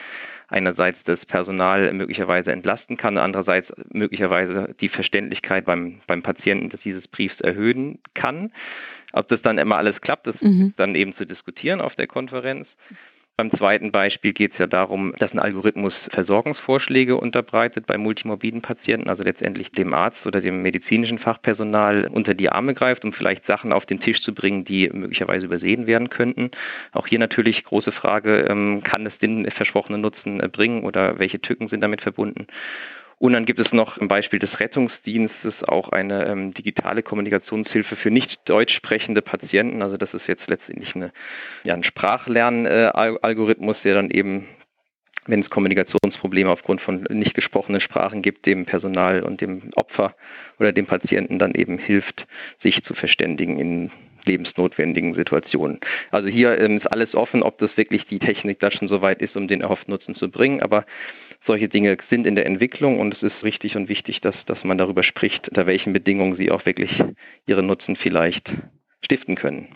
einerseits 0.48 0.98
das 1.04 1.24
Personal 1.26 1.92
möglicherweise 1.92 2.50
entlasten 2.50 2.96
kann, 2.96 3.18
andererseits 3.18 3.72
möglicherweise 3.92 4.74
die 4.80 4.88
Verständlichkeit 4.88 5.64
beim, 5.64 6.00
beim 6.08 6.24
Patienten 6.24 6.70
des 6.70 6.80
dieses 6.80 7.06
Briefs 7.06 7.40
erhöhen 7.40 8.00
kann. 8.14 8.50
Ob 9.12 9.28
das 9.28 9.40
dann 9.42 9.58
immer 9.58 9.76
alles 9.76 10.00
klappt, 10.00 10.26
das 10.26 10.34
mhm. 10.40 10.70
ist 10.70 10.80
dann 10.80 10.96
eben 10.96 11.14
zu 11.14 11.24
diskutieren 11.24 11.80
auf 11.80 11.94
der 11.94 12.08
Konferenz. 12.08 12.66
Beim 13.38 13.50
zweiten 13.50 13.92
Beispiel 13.92 14.34
geht 14.34 14.52
es 14.52 14.58
ja 14.58 14.66
darum, 14.66 15.14
dass 15.18 15.32
ein 15.32 15.38
Algorithmus 15.38 15.94
Versorgungsvorschläge 16.10 17.16
unterbreitet 17.16 17.86
bei 17.86 17.96
multimorbiden 17.96 18.60
Patienten, 18.60 19.08
also 19.08 19.22
letztendlich 19.22 19.70
dem 19.72 19.94
Arzt 19.94 20.26
oder 20.26 20.42
dem 20.42 20.60
medizinischen 20.60 21.18
Fachpersonal 21.18 22.08
unter 22.12 22.34
die 22.34 22.50
Arme 22.50 22.74
greift, 22.74 23.04
um 23.04 23.14
vielleicht 23.14 23.46
Sachen 23.46 23.72
auf 23.72 23.86
den 23.86 24.00
Tisch 24.00 24.20
zu 24.20 24.34
bringen, 24.34 24.66
die 24.66 24.90
möglicherweise 24.92 25.46
übersehen 25.46 25.86
werden 25.86 26.10
könnten. 26.10 26.50
Auch 26.92 27.06
hier 27.06 27.18
natürlich 27.18 27.64
große 27.64 27.92
Frage, 27.92 28.46
ähm, 28.50 28.82
kann 28.82 29.06
es 29.06 29.16
den 29.18 29.50
versprochenen 29.50 30.02
Nutzen 30.02 30.38
bringen 30.52 30.84
oder 30.84 31.18
welche 31.18 31.40
Tücken 31.40 31.68
sind 31.68 31.80
damit 31.80 32.02
verbunden? 32.02 32.46
Und 33.22 33.34
dann 33.34 33.44
gibt 33.44 33.60
es 33.60 33.72
noch 33.72 33.98
ein 33.98 34.08
Beispiel 34.08 34.40
des 34.40 34.58
Rettungsdienstes, 34.58 35.54
auch 35.68 35.90
eine 35.90 36.26
ähm, 36.26 36.54
digitale 36.54 37.04
Kommunikationshilfe 37.04 37.94
für 37.94 38.10
nicht 38.10 38.40
deutsch 38.46 38.74
sprechende 38.74 39.22
Patienten. 39.22 39.80
Also 39.80 39.96
das 39.96 40.12
ist 40.12 40.26
jetzt 40.26 40.48
letztendlich 40.48 40.96
eine, 40.96 41.12
ja, 41.62 41.72
ein 41.74 41.84
Sprachlernalgorithmus, 41.84 43.76
äh, 43.76 43.82
der 43.84 43.94
dann 43.94 44.10
eben 44.10 44.48
wenn 45.26 45.40
es 45.40 45.50
Kommunikationsprobleme 45.50 46.50
aufgrund 46.50 46.80
von 46.80 47.04
nicht 47.10 47.34
gesprochenen 47.34 47.80
Sprachen 47.80 48.22
gibt, 48.22 48.44
dem 48.44 48.66
Personal 48.66 49.22
und 49.22 49.40
dem 49.40 49.70
Opfer 49.76 50.16
oder 50.58 50.72
dem 50.72 50.86
Patienten 50.86 51.38
dann 51.38 51.54
eben 51.54 51.78
hilft, 51.78 52.26
sich 52.60 52.82
zu 52.82 52.94
verständigen 52.94 53.60
in 53.60 53.92
lebensnotwendigen 54.24 55.14
Situationen. 55.14 55.78
Also 56.10 56.28
hier 56.28 56.58
ähm, 56.58 56.78
ist 56.78 56.86
alles 56.86 57.14
offen, 57.14 57.42
ob 57.42 57.58
das 57.58 57.76
wirklich 57.76 58.06
die 58.06 58.18
Technik 58.18 58.58
da 58.60 58.72
schon 58.72 58.88
so 58.88 59.00
weit 59.00 59.22
ist, 59.22 59.36
um 59.36 59.48
den 59.48 59.60
erhofften 59.60 59.92
Nutzen 59.92 60.14
zu 60.14 60.28
bringen. 60.28 60.60
Aber 60.60 60.86
solche 61.46 61.68
Dinge 61.68 61.96
sind 62.08 62.26
in 62.26 62.34
der 62.34 62.46
Entwicklung 62.46 63.00
und 63.00 63.14
es 63.14 63.22
ist 63.22 63.42
richtig 63.42 63.76
und 63.76 63.88
wichtig, 63.88 64.20
dass, 64.20 64.34
dass 64.46 64.62
man 64.64 64.78
darüber 64.78 65.02
spricht, 65.02 65.48
unter 65.48 65.66
welchen 65.66 65.92
Bedingungen 65.92 66.36
sie 66.36 66.50
auch 66.50 66.64
wirklich 66.66 66.90
ihren 67.46 67.66
Nutzen 67.66 67.96
vielleicht 67.96 68.50
stiften 69.02 69.34
können. 69.34 69.68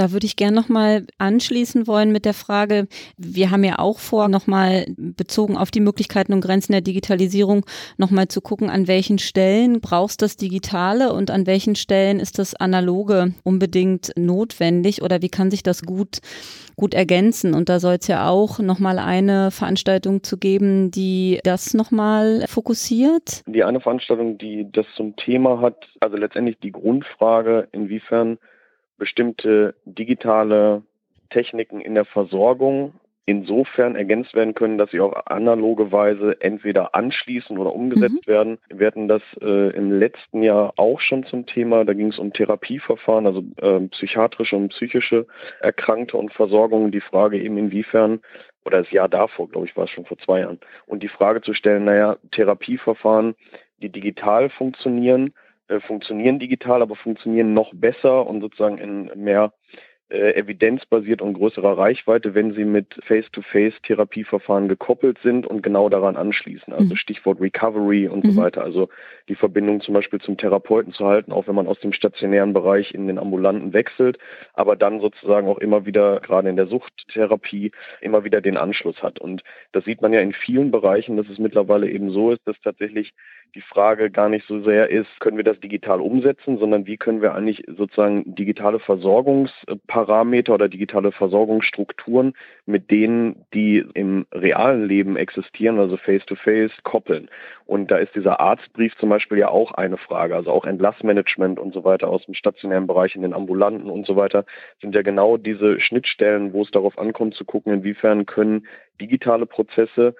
Da 0.00 0.12
würde 0.12 0.24
ich 0.24 0.36
gerne 0.36 0.56
nochmal 0.56 1.06
anschließen 1.18 1.86
wollen 1.86 2.10
mit 2.10 2.24
der 2.24 2.32
Frage, 2.32 2.88
wir 3.18 3.50
haben 3.50 3.64
ja 3.64 3.78
auch 3.78 3.98
vor, 3.98 4.28
nochmal 4.28 4.86
bezogen 4.96 5.58
auf 5.58 5.70
die 5.70 5.80
Möglichkeiten 5.80 6.32
und 6.32 6.40
Grenzen 6.40 6.72
der 6.72 6.80
Digitalisierung, 6.80 7.66
nochmal 7.98 8.28
zu 8.28 8.40
gucken, 8.40 8.70
an 8.70 8.88
welchen 8.88 9.18
Stellen 9.18 9.82
brauchst 9.82 10.22
das 10.22 10.38
Digitale 10.38 11.12
und 11.12 11.30
an 11.30 11.46
welchen 11.46 11.74
Stellen 11.76 12.18
ist 12.18 12.38
das 12.38 12.54
Analoge 12.54 13.34
unbedingt 13.44 14.12
notwendig 14.16 15.02
oder 15.02 15.20
wie 15.20 15.28
kann 15.28 15.50
sich 15.50 15.62
das 15.62 15.82
gut, 15.82 16.20
gut 16.76 16.94
ergänzen? 16.94 17.52
Und 17.52 17.68
da 17.68 17.78
soll 17.78 17.96
es 18.00 18.06
ja 18.06 18.26
auch 18.26 18.58
nochmal 18.58 18.98
eine 18.98 19.50
Veranstaltung 19.50 20.22
zu 20.22 20.38
geben, 20.38 20.90
die 20.90 21.40
das 21.44 21.74
nochmal 21.74 22.46
fokussiert. 22.48 23.42
Die 23.46 23.64
eine 23.64 23.82
Veranstaltung, 23.82 24.38
die 24.38 24.66
das 24.72 24.86
zum 24.96 25.14
Thema 25.16 25.60
hat, 25.60 25.76
also 26.00 26.16
letztendlich 26.16 26.56
die 26.60 26.72
Grundfrage, 26.72 27.68
inwiefern 27.72 28.38
bestimmte 29.00 29.74
digitale 29.84 30.82
Techniken 31.30 31.80
in 31.80 31.96
der 31.96 32.04
Versorgung 32.04 32.92
insofern 33.26 33.94
ergänzt 33.94 34.34
werden 34.34 34.54
können, 34.54 34.76
dass 34.76 34.90
sie 34.90 35.00
auf 35.00 35.26
analoge 35.28 35.92
Weise 35.92 36.36
entweder 36.40 36.94
anschließen 36.96 37.56
oder 37.58 37.72
umgesetzt 37.72 38.26
mhm. 38.26 38.30
werden. 38.30 38.58
Wir 38.68 38.88
hatten 38.88 39.08
das 39.08 39.22
äh, 39.40 39.70
im 39.76 39.92
letzten 39.92 40.42
Jahr 40.42 40.72
auch 40.76 41.00
schon 41.00 41.24
zum 41.24 41.46
Thema. 41.46 41.84
Da 41.84 41.92
ging 41.92 42.08
es 42.08 42.18
um 42.18 42.32
Therapieverfahren, 42.32 43.26
also 43.26 43.44
äh, 43.58 43.86
psychiatrische 43.88 44.56
und 44.56 44.70
psychische 44.70 45.26
Erkrankte 45.60 46.16
und 46.16 46.32
Versorgung. 46.32 46.90
Die 46.90 47.00
Frage 47.00 47.40
eben 47.40 47.56
inwiefern, 47.56 48.20
oder 48.64 48.78
das 48.78 48.90
Jahr 48.90 49.08
davor, 49.08 49.48
glaube 49.48 49.66
ich, 49.66 49.76
war 49.76 49.84
es 49.84 49.90
schon 49.90 50.06
vor 50.06 50.18
zwei 50.18 50.40
Jahren, 50.40 50.58
und 50.86 51.02
die 51.02 51.08
Frage 51.08 51.40
zu 51.40 51.54
stellen, 51.54 51.84
naja, 51.84 52.16
Therapieverfahren, 52.32 53.36
die 53.80 53.90
digital 53.90 54.50
funktionieren, 54.50 55.32
äh, 55.70 55.80
funktionieren 55.80 56.38
digital, 56.38 56.82
aber 56.82 56.96
funktionieren 56.96 57.54
noch 57.54 57.72
besser 57.72 58.26
und 58.26 58.40
sozusagen 58.40 58.78
in 58.78 59.10
mehr 59.14 59.52
äh, 60.10 60.34
evidenzbasiert 60.34 61.22
und 61.22 61.34
größerer 61.34 61.78
Reichweite, 61.78 62.34
wenn 62.34 62.52
sie 62.52 62.64
mit 62.64 62.98
Face-to-Face-Therapieverfahren 63.04 64.66
gekoppelt 64.66 65.18
sind 65.22 65.46
und 65.46 65.62
genau 65.62 65.88
daran 65.88 66.16
anschließen. 66.16 66.72
Also 66.72 66.94
mhm. 66.94 66.96
Stichwort 66.96 67.40
Recovery 67.40 68.08
und 68.08 68.24
mhm. 68.24 68.32
so 68.32 68.40
weiter. 68.40 68.64
Also 68.64 68.88
die 69.28 69.36
Verbindung 69.36 69.80
zum 69.80 69.94
Beispiel 69.94 70.20
zum 70.20 70.36
Therapeuten 70.36 70.92
zu 70.92 71.06
halten, 71.06 71.30
auch 71.30 71.46
wenn 71.46 71.54
man 71.54 71.68
aus 71.68 71.78
dem 71.78 71.92
stationären 71.92 72.52
Bereich 72.52 72.92
in 72.92 73.06
den 73.06 73.20
ambulanten 73.20 73.72
wechselt, 73.72 74.18
aber 74.52 74.74
dann 74.74 75.00
sozusagen 75.00 75.46
auch 75.46 75.58
immer 75.58 75.86
wieder, 75.86 76.18
gerade 76.18 76.48
in 76.48 76.56
der 76.56 76.66
Suchttherapie, 76.66 77.70
immer 78.00 78.24
wieder 78.24 78.40
den 78.40 78.56
Anschluss 78.56 79.00
hat. 79.04 79.20
Und 79.20 79.44
das 79.70 79.84
sieht 79.84 80.02
man 80.02 80.12
ja 80.12 80.20
in 80.20 80.32
vielen 80.32 80.72
Bereichen, 80.72 81.16
dass 81.16 81.28
es 81.28 81.38
mittlerweile 81.38 81.88
eben 81.88 82.10
so 82.10 82.32
ist, 82.32 82.40
dass 82.48 82.60
tatsächlich 82.62 83.14
die 83.54 83.60
Frage 83.60 84.10
gar 84.10 84.28
nicht 84.28 84.46
so 84.46 84.62
sehr 84.62 84.90
ist, 84.90 85.08
können 85.20 85.36
wir 85.36 85.44
das 85.44 85.58
digital 85.60 86.00
umsetzen, 86.00 86.58
sondern 86.58 86.86
wie 86.86 86.96
können 86.96 87.22
wir 87.22 87.34
eigentlich 87.34 87.64
sozusagen 87.66 88.34
digitale 88.34 88.78
Versorgungsparameter 88.78 90.54
oder 90.54 90.68
digitale 90.68 91.12
Versorgungsstrukturen 91.12 92.34
mit 92.66 92.90
denen, 92.90 93.44
die 93.52 93.84
im 93.94 94.26
realen 94.32 94.86
Leben 94.86 95.16
existieren, 95.16 95.78
also 95.78 95.96
face-to-face, 95.96 96.72
-face, 96.72 96.82
koppeln. 96.82 97.28
Und 97.66 97.90
da 97.90 97.98
ist 97.98 98.14
dieser 98.14 98.40
Arztbrief 98.40 98.96
zum 98.96 99.08
Beispiel 99.08 99.38
ja 99.38 99.48
auch 99.48 99.72
eine 99.72 99.96
Frage, 99.96 100.36
also 100.36 100.50
auch 100.50 100.64
Entlassmanagement 100.64 101.58
und 101.58 101.74
so 101.74 101.84
weiter 101.84 102.08
aus 102.08 102.24
dem 102.26 102.34
stationären 102.34 102.86
Bereich 102.86 103.14
in 103.14 103.22
den 103.22 103.34
ambulanten 103.34 103.90
und 103.90 104.06
so 104.06 104.16
weiter, 104.16 104.44
sind 104.80 104.94
ja 104.94 105.02
genau 105.02 105.36
diese 105.36 105.80
Schnittstellen, 105.80 106.52
wo 106.52 106.62
es 106.62 106.70
darauf 106.70 106.98
ankommt 106.98 107.34
zu 107.34 107.44
gucken, 107.44 107.72
inwiefern 107.72 108.26
können 108.26 108.66
digitale 109.00 109.46
Prozesse 109.46 110.14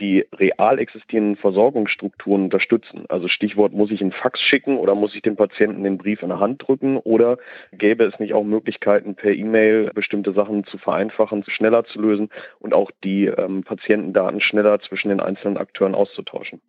die 0.00 0.24
real 0.34 0.78
existierenden 0.78 1.36
Versorgungsstrukturen 1.36 2.44
unterstützen. 2.44 3.04
Also 3.08 3.28
Stichwort, 3.28 3.72
muss 3.72 3.90
ich 3.90 4.00
einen 4.00 4.12
Fax 4.12 4.40
schicken 4.40 4.78
oder 4.78 4.94
muss 4.94 5.14
ich 5.14 5.22
dem 5.22 5.36
Patienten 5.36 5.82
den 5.82 5.98
Brief 5.98 6.22
in 6.22 6.28
der 6.28 6.40
Hand 6.40 6.66
drücken 6.66 6.96
oder 6.98 7.38
gäbe 7.72 8.04
es 8.04 8.18
nicht 8.18 8.34
auch 8.34 8.44
Möglichkeiten, 8.44 9.14
per 9.14 9.32
E-Mail 9.32 9.90
bestimmte 9.94 10.32
Sachen 10.32 10.64
zu 10.64 10.78
vereinfachen, 10.78 11.44
schneller 11.48 11.84
zu 11.84 12.00
lösen 12.00 12.28
und 12.60 12.74
auch 12.74 12.90
die 13.02 13.26
ähm, 13.26 13.64
Patientendaten 13.64 14.40
schneller 14.40 14.80
zwischen 14.80 15.08
den 15.08 15.20
einzelnen 15.20 15.56
Akteuren 15.56 15.94
auszutauschen. 15.94 16.60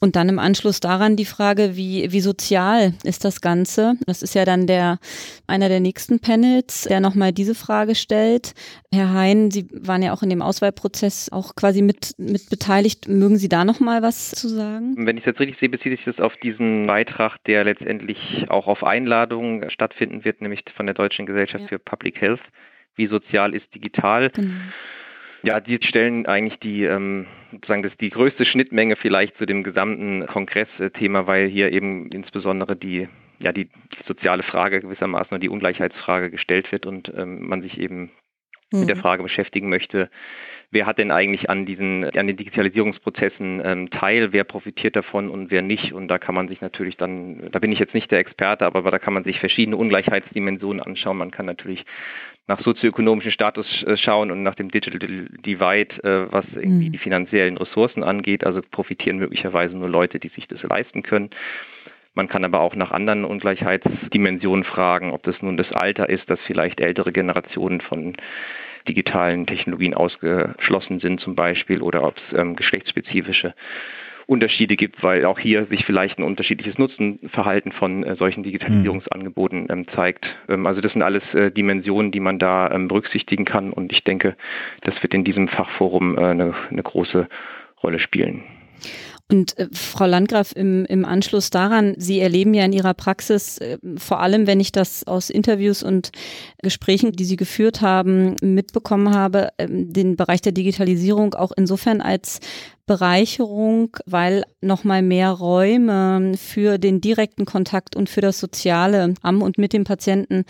Und 0.00 0.16
dann 0.16 0.28
im 0.28 0.38
Anschluss 0.38 0.80
daran 0.80 1.16
die 1.16 1.24
Frage, 1.24 1.76
wie, 1.76 2.12
wie 2.12 2.20
sozial 2.20 2.94
ist 3.02 3.24
das 3.24 3.40
Ganze? 3.40 3.94
Das 4.06 4.22
ist 4.22 4.34
ja 4.34 4.44
dann 4.44 4.66
der 4.66 4.98
einer 5.46 5.68
der 5.68 5.80
nächsten 5.80 6.20
Panels, 6.20 6.84
der 6.84 7.00
nochmal 7.00 7.32
diese 7.32 7.54
Frage 7.54 7.94
stellt. 7.94 8.54
Herr 8.92 9.12
Hein, 9.12 9.50
Sie 9.50 9.68
waren 9.72 10.02
ja 10.02 10.12
auch 10.12 10.22
in 10.22 10.30
dem 10.30 10.42
Auswahlprozess 10.42 11.30
auch 11.32 11.54
quasi 11.54 11.82
mit, 11.82 12.14
mit 12.18 12.48
beteiligt 12.50 12.75
beteiligt. 12.76 13.08
Mögen 13.08 13.36
Sie 13.36 13.48
da 13.48 13.64
noch 13.64 13.80
mal 13.80 14.02
was 14.02 14.30
zu 14.30 14.48
sagen? 14.48 14.94
Wenn 14.96 15.16
ich 15.16 15.22
es 15.22 15.26
jetzt 15.26 15.40
richtig 15.40 15.58
sehe, 15.58 15.68
bezieht 15.68 15.96
sich 15.96 16.04
das 16.04 16.20
auf 16.20 16.36
diesen 16.36 16.86
Beitrag, 16.86 17.38
der 17.46 17.64
letztendlich 17.64 18.46
auch 18.48 18.66
auf 18.66 18.84
Einladung 18.84 19.68
stattfinden 19.70 20.24
wird, 20.24 20.40
nämlich 20.40 20.64
von 20.76 20.86
der 20.86 20.94
Deutschen 20.94 21.26
Gesellschaft 21.26 21.62
ja. 21.62 21.68
für 21.68 21.78
Public 21.78 22.20
Health. 22.20 22.40
Wie 22.94 23.06
sozial 23.06 23.54
ist 23.54 23.74
digital? 23.74 24.30
Genau. 24.30 24.50
Ja, 25.42 25.60
die 25.60 25.78
stellen 25.82 26.26
eigentlich 26.26 26.58
die, 26.60 26.84
ähm, 26.84 27.26
sozusagen 27.52 27.82
das 27.82 27.96
die 27.98 28.10
größte 28.10 28.44
Schnittmenge 28.44 28.96
vielleicht 28.96 29.36
zu 29.36 29.46
dem 29.46 29.62
gesamten 29.62 30.26
Kongressthema, 30.26 31.26
weil 31.26 31.46
hier 31.46 31.72
eben 31.72 32.10
insbesondere 32.10 32.74
die 32.74 33.08
ja 33.38 33.52
die 33.52 33.68
soziale 34.06 34.42
Frage 34.42 34.80
gewissermaßen 34.80 35.34
und 35.34 35.42
die 35.42 35.50
Ungleichheitsfrage 35.50 36.30
gestellt 36.30 36.72
wird 36.72 36.86
und 36.86 37.12
ähm, 37.14 37.46
man 37.46 37.60
sich 37.60 37.78
eben 37.78 38.10
mhm. 38.72 38.80
mit 38.80 38.88
der 38.88 38.96
mhm. 38.96 39.00
Frage 39.00 39.22
beschäftigen 39.22 39.68
möchte, 39.68 40.10
wer 40.70 40.86
hat 40.86 40.98
denn 40.98 41.10
eigentlich 41.10 41.48
an 41.50 41.66
diesen, 41.66 42.04
an 42.04 42.26
den 42.26 42.36
Digitalisierungsprozessen 42.36 43.62
ähm, 43.64 43.90
teil, 43.90 44.32
wer 44.32 44.44
profitiert 44.44 44.96
davon 44.96 45.30
und 45.30 45.50
wer 45.50 45.62
nicht. 45.62 45.92
Und 45.92 46.08
da 46.08 46.18
kann 46.18 46.34
man 46.34 46.48
sich 46.48 46.60
natürlich 46.60 46.96
dann, 46.96 47.48
da 47.52 47.58
bin 47.58 47.72
ich 47.72 47.78
jetzt 47.78 47.94
nicht 47.94 48.10
der 48.10 48.18
Experte, 48.18 48.66
aber 48.66 48.90
da 48.90 48.98
kann 48.98 49.14
man 49.14 49.24
sich 49.24 49.40
verschiedene 49.40 49.76
Ungleichheitsdimensionen 49.76 50.82
anschauen. 50.82 51.18
Man 51.18 51.30
kann 51.30 51.46
natürlich 51.46 51.84
nach 52.48 52.60
sozioökonomischem 52.60 53.32
Status 53.32 53.82
äh, 53.84 53.96
schauen 53.96 54.30
und 54.30 54.42
nach 54.42 54.54
dem 54.54 54.70
Digital 54.70 54.98
Divide, 55.00 56.02
äh, 56.04 56.32
was 56.32 56.44
irgendwie 56.54 56.88
mhm. 56.88 56.92
die 56.92 56.98
finanziellen 56.98 57.56
Ressourcen 57.56 58.04
angeht. 58.04 58.44
Also 58.44 58.60
profitieren 58.62 59.18
möglicherweise 59.18 59.76
nur 59.76 59.88
Leute, 59.88 60.20
die 60.20 60.28
sich 60.28 60.46
das 60.46 60.62
leisten 60.62 61.02
können. 61.02 61.30
Man 62.14 62.28
kann 62.28 62.44
aber 62.44 62.60
auch 62.60 62.74
nach 62.74 62.92
anderen 62.92 63.24
Ungleichheitsdimensionen 63.26 64.64
fragen, 64.64 65.12
ob 65.12 65.22
das 65.24 65.42
nun 65.42 65.58
das 65.58 65.70
Alter 65.72 66.08
ist, 66.08 66.30
dass 66.30 66.40
vielleicht 66.46 66.80
ältere 66.80 67.12
Generationen 67.12 67.82
von 67.82 68.16
digitalen 68.86 69.46
Technologien 69.46 69.94
ausgeschlossen 69.94 71.00
sind 71.00 71.20
zum 71.20 71.34
Beispiel 71.34 71.82
oder 71.82 72.02
ob 72.04 72.16
es 72.16 72.38
ähm, 72.38 72.56
geschlechtsspezifische 72.56 73.54
Unterschiede 74.26 74.74
gibt, 74.74 75.02
weil 75.04 75.24
auch 75.24 75.38
hier 75.38 75.66
sich 75.66 75.84
vielleicht 75.84 76.18
ein 76.18 76.24
unterschiedliches 76.24 76.78
Nutzenverhalten 76.78 77.70
von 77.70 78.02
äh, 78.02 78.16
solchen 78.16 78.42
Digitalisierungsangeboten 78.42 79.68
ähm, 79.70 79.86
zeigt. 79.94 80.26
Ähm, 80.48 80.66
also 80.66 80.80
das 80.80 80.92
sind 80.92 81.02
alles 81.02 81.22
äh, 81.32 81.52
Dimensionen, 81.52 82.10
die 82.10 82.20
man 82.20 82.40
da 82.40 82.70
ähm, 82.70 82.88
berücksichtigen 82.88 83.44
kann 83.44 83.72
und 83.72 83.92
ich 83.92 84.02
denke, 84.02 84.36
das 84.82 85.00
wird 85.02 85.14
in 85.14 85.24
diesem 85.24 85.46
Fachforum 85.46 86.18
äh, 86.18 86.22
eine, 86.22 86.54
eine 86.70 86.82
große 86.82 87.28
Rolle 87.82 88.00
spielen. 88.00 88.42
Und 89.28 89.58
äh, 89.58 89.68
Frau 89.72 90.06
Landgraf, 90.06 90.52
im, 90.54 90.84
im 90.86 91.04
Anschluss 91.04 91.50
daran, 91.50 91.94
Sie 91.98 92.20
erleben 92.20 92.54
ja 92.54 92.64
in 92.64 92.72
Ihrer 92.72 92.94
Praxis, 92.94 93.58
äh, 93.58 93.78
vor 93.96 94.20
allem 94.20 94.46
wenn 94.46 94.60
ich 94.60 94.70
das 94.70 95.04
aus 95.06 95.30
Interviews 95.30 95.82
und 95.82 96.12
Gesprächen, 96.62 97.12
die 97.12 97.24
Sie 97.24 97.36
geführt 97.36 97.80
haben, 97.80 98.36
mitbekommen 98.40 99.14
habe, 99.14 99.48
äh, 99.56 99.66
den 99.68 100.16
Bereich 100.16 100.42
der 100.42 100.52
Digitalisierung 100.52 101.34
auch 101.34 101.50
insofern 101.56 102.00
als 102.00 102.38
Bereicherung, 102.86 103.96
weil 104.06 104.44
nochmal 104.60 105.02
mehr 105.02 105.30
Räume 105.30 106.32
für 106.36 106.78
den 106.78 107.00
direkten 107.00 107.44
Kontakt 107.44 107.96
und 107.96 108.08
für 108.08 108.20
das 108.20 108.38
Soziale 108.38 109.14
am 109.22 109.42
und 109.42 109.58
mit 109.58 109.72
dem 109.72 109.82
Patienten 109.82 110.44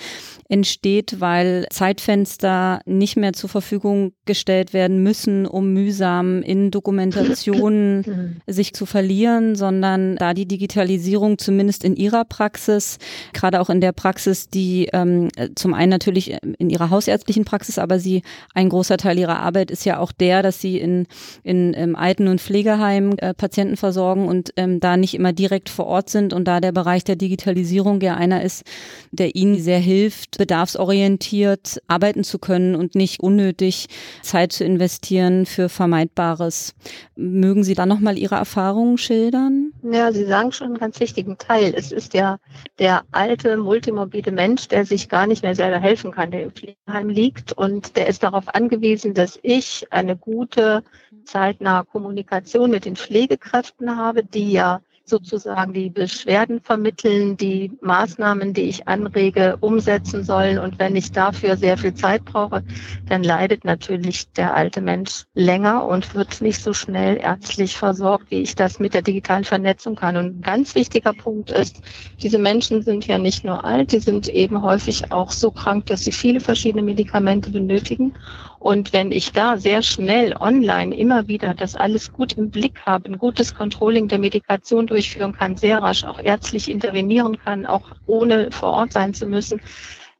entsteht, 0.48 1.20
weil 1.20 1.66
Zeitfenster 1.70 2.80
nicht 2.84 3.16
mehr 3.16 3.32
zur 3.32 3.48
Verfügung 3.48 4.12
gestellt 4.26 4.74
werden 4.74 5.02
müssen, 5.02 5.46
um 5.46 5.72
mühsam 5.72 6.42
in 6.42 6.70
Dokumentationen 6.70 8.42
sich 8.46 8.74
zu 8.74 8.84
verlieren, 8.84 9.56
sondern 9.56 10.16
da 10.16 10.34
die 10.34 10.46
Digitalisierung 10.46 11.38
zumindest 11.38 11.84
in 11.84 11.96
ihrer 11.96 12.26
Praxis, 12.26 12.98
gerade 13.32 13.62
auch 13.62 13.70
in 13.70 13.80
der 13.80 13.92
Praxis, 13.92 14.50
die 14.50 14.90
ähm, 14.92 15.30
zum 15.54 15.72
einen 15.72 15.90
natürlich 15.90 16.36
in 16.58 16.68
ihrer 16.68 16.90
hausärztlichen 16.90 17.46
Praxis, 17.46 17.78
aber 17.78 17.98
sie, 17.98 18.22
ein 18.52 18.68
großer 18.68 18.98
Teil 18.98 19.18
ihrer 19.18 19.40
Arbeit 19.40 19.70
ist 19.70 19.86
ja 19.86 19.98
auch 19.98 20.12
der, 20.12 20.42
dass 20.42 20.60
sie 20.60 20.78
in, 20.78 21.06
in, 21.42 21.72
im 21.72 21.96
alten 21.96 22.25
Alten- 22.26 22.28
und 22.28 22.40
Pflegeheimen 22.40 23.18
äh, 23.18 23.34
Patienten 23.34 23.76
versorgen 23.76 24.26
und 24.26 24.52
ähm, 24.56 24.80
da 24.80 24.96
nicht 24.96 25.14
immer 25.14 25.32
direkt 25.32 25.68
vor 25.68 25.86
Ort 25.86 26.10
sind 26.10 26.32
und 26.32 26.44
da 26.46 26.60
der 26.60 26.72
Bereich 26.72 27.04
der 27.04 27.16
Digitalisierung 27.16 28.00
ja 28.00 28.14
einer 28.16 28.42
ist, 28.42 28.64
der 29.12 29.34
ihnen 29.36 29.58
sehr 29.58 29.78
hilft, 29.78 30.38
bedarfsorientiert 30.38 31.80
arbeiten 31.86 32.24
zu 32.24 32.38
können 32.38 32.74
und 32.74 32.94
nicht 32.94 33.20
unnötig 33.20 33.86
Zeit 34.22 34.52
zu 34.52 34.64
investieren 34.64 35.46
für 35.46 35.68
Vermeidbares. 35.68 36.74
Mögen 37.14 37.64
Sie 37.64 37.74
da 37.74 37.86
nochmal 37.86 38.18
Ihre 38.18 38.34
Erfahrungen 38.34 38.98
schildern? 38.98 39.72
Ja, 39.82 40.12
Sie 40.12 40.24
sagen 40.24 40.52
schon 40.52 40.68
einen 40.68 40.78
ganz 40.78 40.98
wichtigen 41.00 41.38
Teil. 41.38 41.74
Es 41.76 41.92
ist 41.92 42.14
ja 42.14 42.38
der 42.78 43.02
alte, 43.12 43.56
multimorbide 43.56 44.32
Mensch, 44.32 44.68
der 44.68 44.84
sich 44.84 45.08
gar 45.08 45.26
nicht 45.26 45.42
mehr 45.42 45.54
selber 45.54 45.78
helfen 45.78 46.10
kann, 46.10 46.30
der 46.30 46.42
im 46.42 46.50
Pflegeheim 46.50 47.08
liegt 47.08 47.52
und 47.52 47.96
der 47.96 48.08
ist 48.08 48.22
darauf 48.22 48.52
angewiesen, 48.54 49.14
dass 49.14 49.38
ich 49.42 49.86
eine 49.90 50.16
gute, 50.16 50.82
zeitnahe 51.26 51.84
Kommunikation 51.84 52.70
mit 52.70 52.84
den 52.84 52.96
Pflegekräften 52.96 53.96
habe, 53.96 54.24
die 54.24 54.52
ja 54.52 54.80
sozusagen 55.08 55.72
die 55.72 55.88
Beschwerden 55.88 56.60
vermitteln, 56.60 57.36
die 57.36 57.70
Maßnahmen, 57.80 58.52
die 58.52 58.62
ich 58.62 58.88
anrege, 58.88 59.56
umsetzen 59.60 60.24
sollen. 60.24 60.58
Und 60.58 60.78
wenn 60.78 60.96
ich 60.96 61.12
dafür 61.12 61.56
sehr 61.56 61.78
viel 61.78 61.94
Zeit 61.94 62.24
brauche, 62.24 62.64
dann 63.08 63.22
leidet 63.22 63.64
natürlich 63.64 64.30
der 64.32 64.54
alte 64.54 64.80
Mensch 64.80 65.24
länger 65.34 65.86
und 65.86 66.14
wird 66.14 66.40
nicht 66.40 66.62
so 66.62 66.72
schnell 66.72 67.18
ärztlich 67.18 67.76
versorgt, 67.76 68.30
wie 68.30 68.42
ich 68.42 68.56
das 68.56 68.80
mit 68.80 68.94
der 68.94 69.02
digitalen 69.02 69.44
Vernetzung 69.44 69.94
kann. 69.94 70.16
Und 70.16 70.38
ein 70.38 70.42
ganz 70.42 70.74
wichtiger 70.74 71.12
Punkt 71.12 71.50
ist, 71.50 71.80
diese 72.20 72.38
Menschen 72.38 72.82
sind 72.82 73.06
ja 73.06 73.18
nicht 73.18 73.44
nur 73.44 73.64
alt, 73.64 73.92
die 73.92 74.00
sind 74.00 74.28
eben 74.28 74.60
häufig 74.62 75.12
auch 75.12 75.30
so 75.30 75.50
krank, 75.50 75.86
dass 75.86 76.00
sie 76.00 76.12
viele 76.12 76.40
verschiedene 76.40 76.82
Medikamente 76.82 77.50
benötigen. 77.50 78.12
Und 78.58 78.92
wenn 78.92 79.12
ich 79.12 79.32
da 79.32 79.56
sehr 79.58 79.82
schnell 79.82 80.34
online 80.38 80.96
immer 80.96 81.28
wieder 81.28 81.54
das 81.54 81.76
alles 81.76 82.12
gut 82.12 82.32
im 82.34 82.50
Blick 82.50 82.80
habe, 82.86 83.08
ein 83.10 83.18
gutes 83.18 83.54
Controlling 83.54 84.08
der 84.08 84.18
Medikation 84.18 84.86
durchführen 84.86 85.32
kann, 85.32 85.56
sehr 85.56 85.78
rasch 85.82 86.04
auch 86.04 86.18
ärztlich 86.18 86.70
intervenieren 86.70 87.38
kann, 87.38 87.66
auch 87.66 87.92
ohne 88.06 88.50
vor 88.50 88.72
Ort 88.72 88.92
sein 88.92 89.14
zu 89.14 89.26
müssen, 89.26 89.60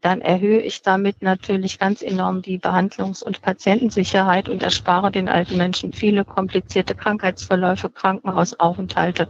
dann 0.03 0.21
erhöhe 0.21 0.61
ich 0.61 0.83
damit 0.83 1.23
natürlich 1.23 1.79
ganz 1.79 2.03
enorm 2.03 2.43
die 2.43 2.59
Behandlungs- 2.59 3.25
und 3.25 3.41
Patientensicherheit 3.43 4.49
und 4.49 4.63
erspare 4.63 5.11
den 5.11 5.29
alten 5.29 5.57
Menschen 5.57 5.93
viele 5.93 6.25
komplizierte 6.25 6.95
Krankheitsverläufe, 6.95 7.91
Krankenhausaufenthalte 7.91 9.27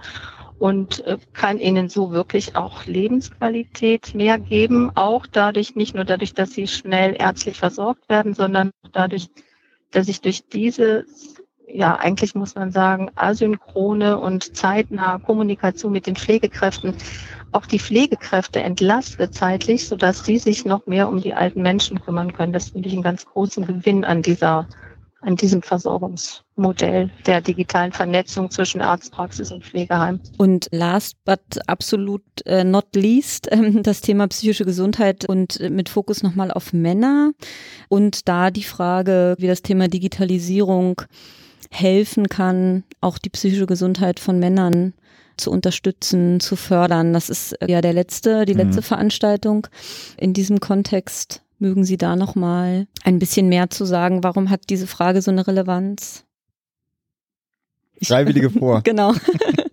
und 0.59 1.05
äh, 1.07 1.19
kann 1.33 1.59
ihnen 1.59 1.89
so 1.89 2.13
wirklich 2.13 2.57
auch 2.57 2.87
Lebensqualität 2.87 4.15
mehr 4.15 4.39
geben, 4.39 4.91
auch 4.95 5.27
dadurch, 5.27 5.77
nicht 5.77 5.95
nur 5.95 6.05
dadurch, 6.05 6.35
dass 6.35 6.53
sie 6.53 6.67
schnell 6.67 7.15
ärztlich 7.19 7.59
versorgt 7.59 8.09
werden, 8.09 8.35
sondern 8.35 8.71
dadurch, 8.93 9.29
dass 9.91 10.09
ich 10.09 10.21
durch 10.21 10.49
diese, 10.49 11.05
ja, 11.69 11.97
eigentlich 11.97 12.35
muss 12.35 12.55
man 12.55 12.71
sagen, 12.71 13.11
asynchrone 13.15 14.19
und 14.19 14.57
zeitnahe 14.57 15.21
Kommunikation 15.21 15.93
mit 15.93 16.07
den 16.07 16.17
Pflegekräften 16.17 16.95
auch 17.53 17.67
die 17.67 17.79
Pflegekräfte 17.79 18.61
entlastet 18.61 19.35
zeitlich, 19.35 19.89
sodass 19.89 20.23
die 20.23 20.39
sich 20.39 20.65
noch 20.65 20.87
mehr 20.87 21.09
um 21.09 21.21
die 21.23 21.35
alten 21.35 21.63
Menschen 21.63 22.01
kümmern 22.01 22.33
können. 22.33 22.53
Das 22.53 22.71
finde 22.71 22.89
ich 22.89 22.95
einen 22.95 23.03
ganz 23.03 23.25
großen 23.25 23.67
Gewinn 23.67 24.05
an 24.05 24.23
dieser 24.23 24.69
an 25.27 25.35
diesem 25.35 25.61
Versorgungsmodell 25.61 27.11
der 27.27 27.41
digitalen 27.41 27.93
Vernetzung 27.93 28.49
zwischen 28.51 28.81
Arztpraxis 28.81 29.51
und 29.51 29.65
Pflegeheim. 29.65 30.21
Und 30.39 30.69
last 30.71 31.17
but 31.25 31.41
absolut 31.67 32.23
äh, 32.47 32.63
not 32.63 32.95
least 32.95 33.49
äh, 33.53 33.83
das 33.83 34.01
Thema 34.01 34.29
psychische 34.29 34.65
Gesundheit 34.65 35.29
und 35.29 35.61
äh, 35.61 35.69
mit 35.69 35.89
Fokus 35.89 36.23
nochmal 36.23 36.53
auf 36.53 36.73
Männer 36.73 37.33
und 37.89 38.29
da 38.29 38.53
die 38.53 38.63
Frage, 38.63 39.35
wie 39.39 39.49
das 39.49 39.63
Thema 39.63 39.89
Digitalisierung 39.89 41.03
helfen 41.73 42.29
kann, 42.29 42.85
auch 43.01 43.19
die 43.19 43.31
psychische 43.31 43.67
Gesundheit 43.67 44.21
von 44.21 44.39
Männern 44.39 44.95
zu 45.37 45.51
unterstützen, 45.51 46.39
zu 46.39 46.55
fördern. 46.55 47.13
Das 47.13 47.29
ist 47.31 47.53
äh, 47.61 47.71
ja 47.71 47.81
der 47.81 47.93
letzte, 47.95 48.45
die 48.45 48.55
letzte 48.55 48.81
mhm. 48.81 48.85
Veranstaltung 48.85 49.67
in 50.17 50.33
diesem 50.35 50.61
Kontext. 50.61 51.43
Mögen 51.59 51.85
Sie 51.85 51.97
da 51.97 52.17
noch 52.17 52.35
mal 52.35 52.87
ein 53.05 53.19
bisschen 53.19 53.49
mehr 53.49 53.71
zu 53.71 53.85
sagen? 53.85 54.23
Warum 54.23 54.51
hat 54.51 54.69
diese 54.69 54.87
Frage 54.87 55.23
so 55.23 55.31
eine 55.31 55.47
Relevanz? 55.47 56.25
Freiwillige 58.03 58.51
vor. 58.51 58.81
genau. 58.85 59.15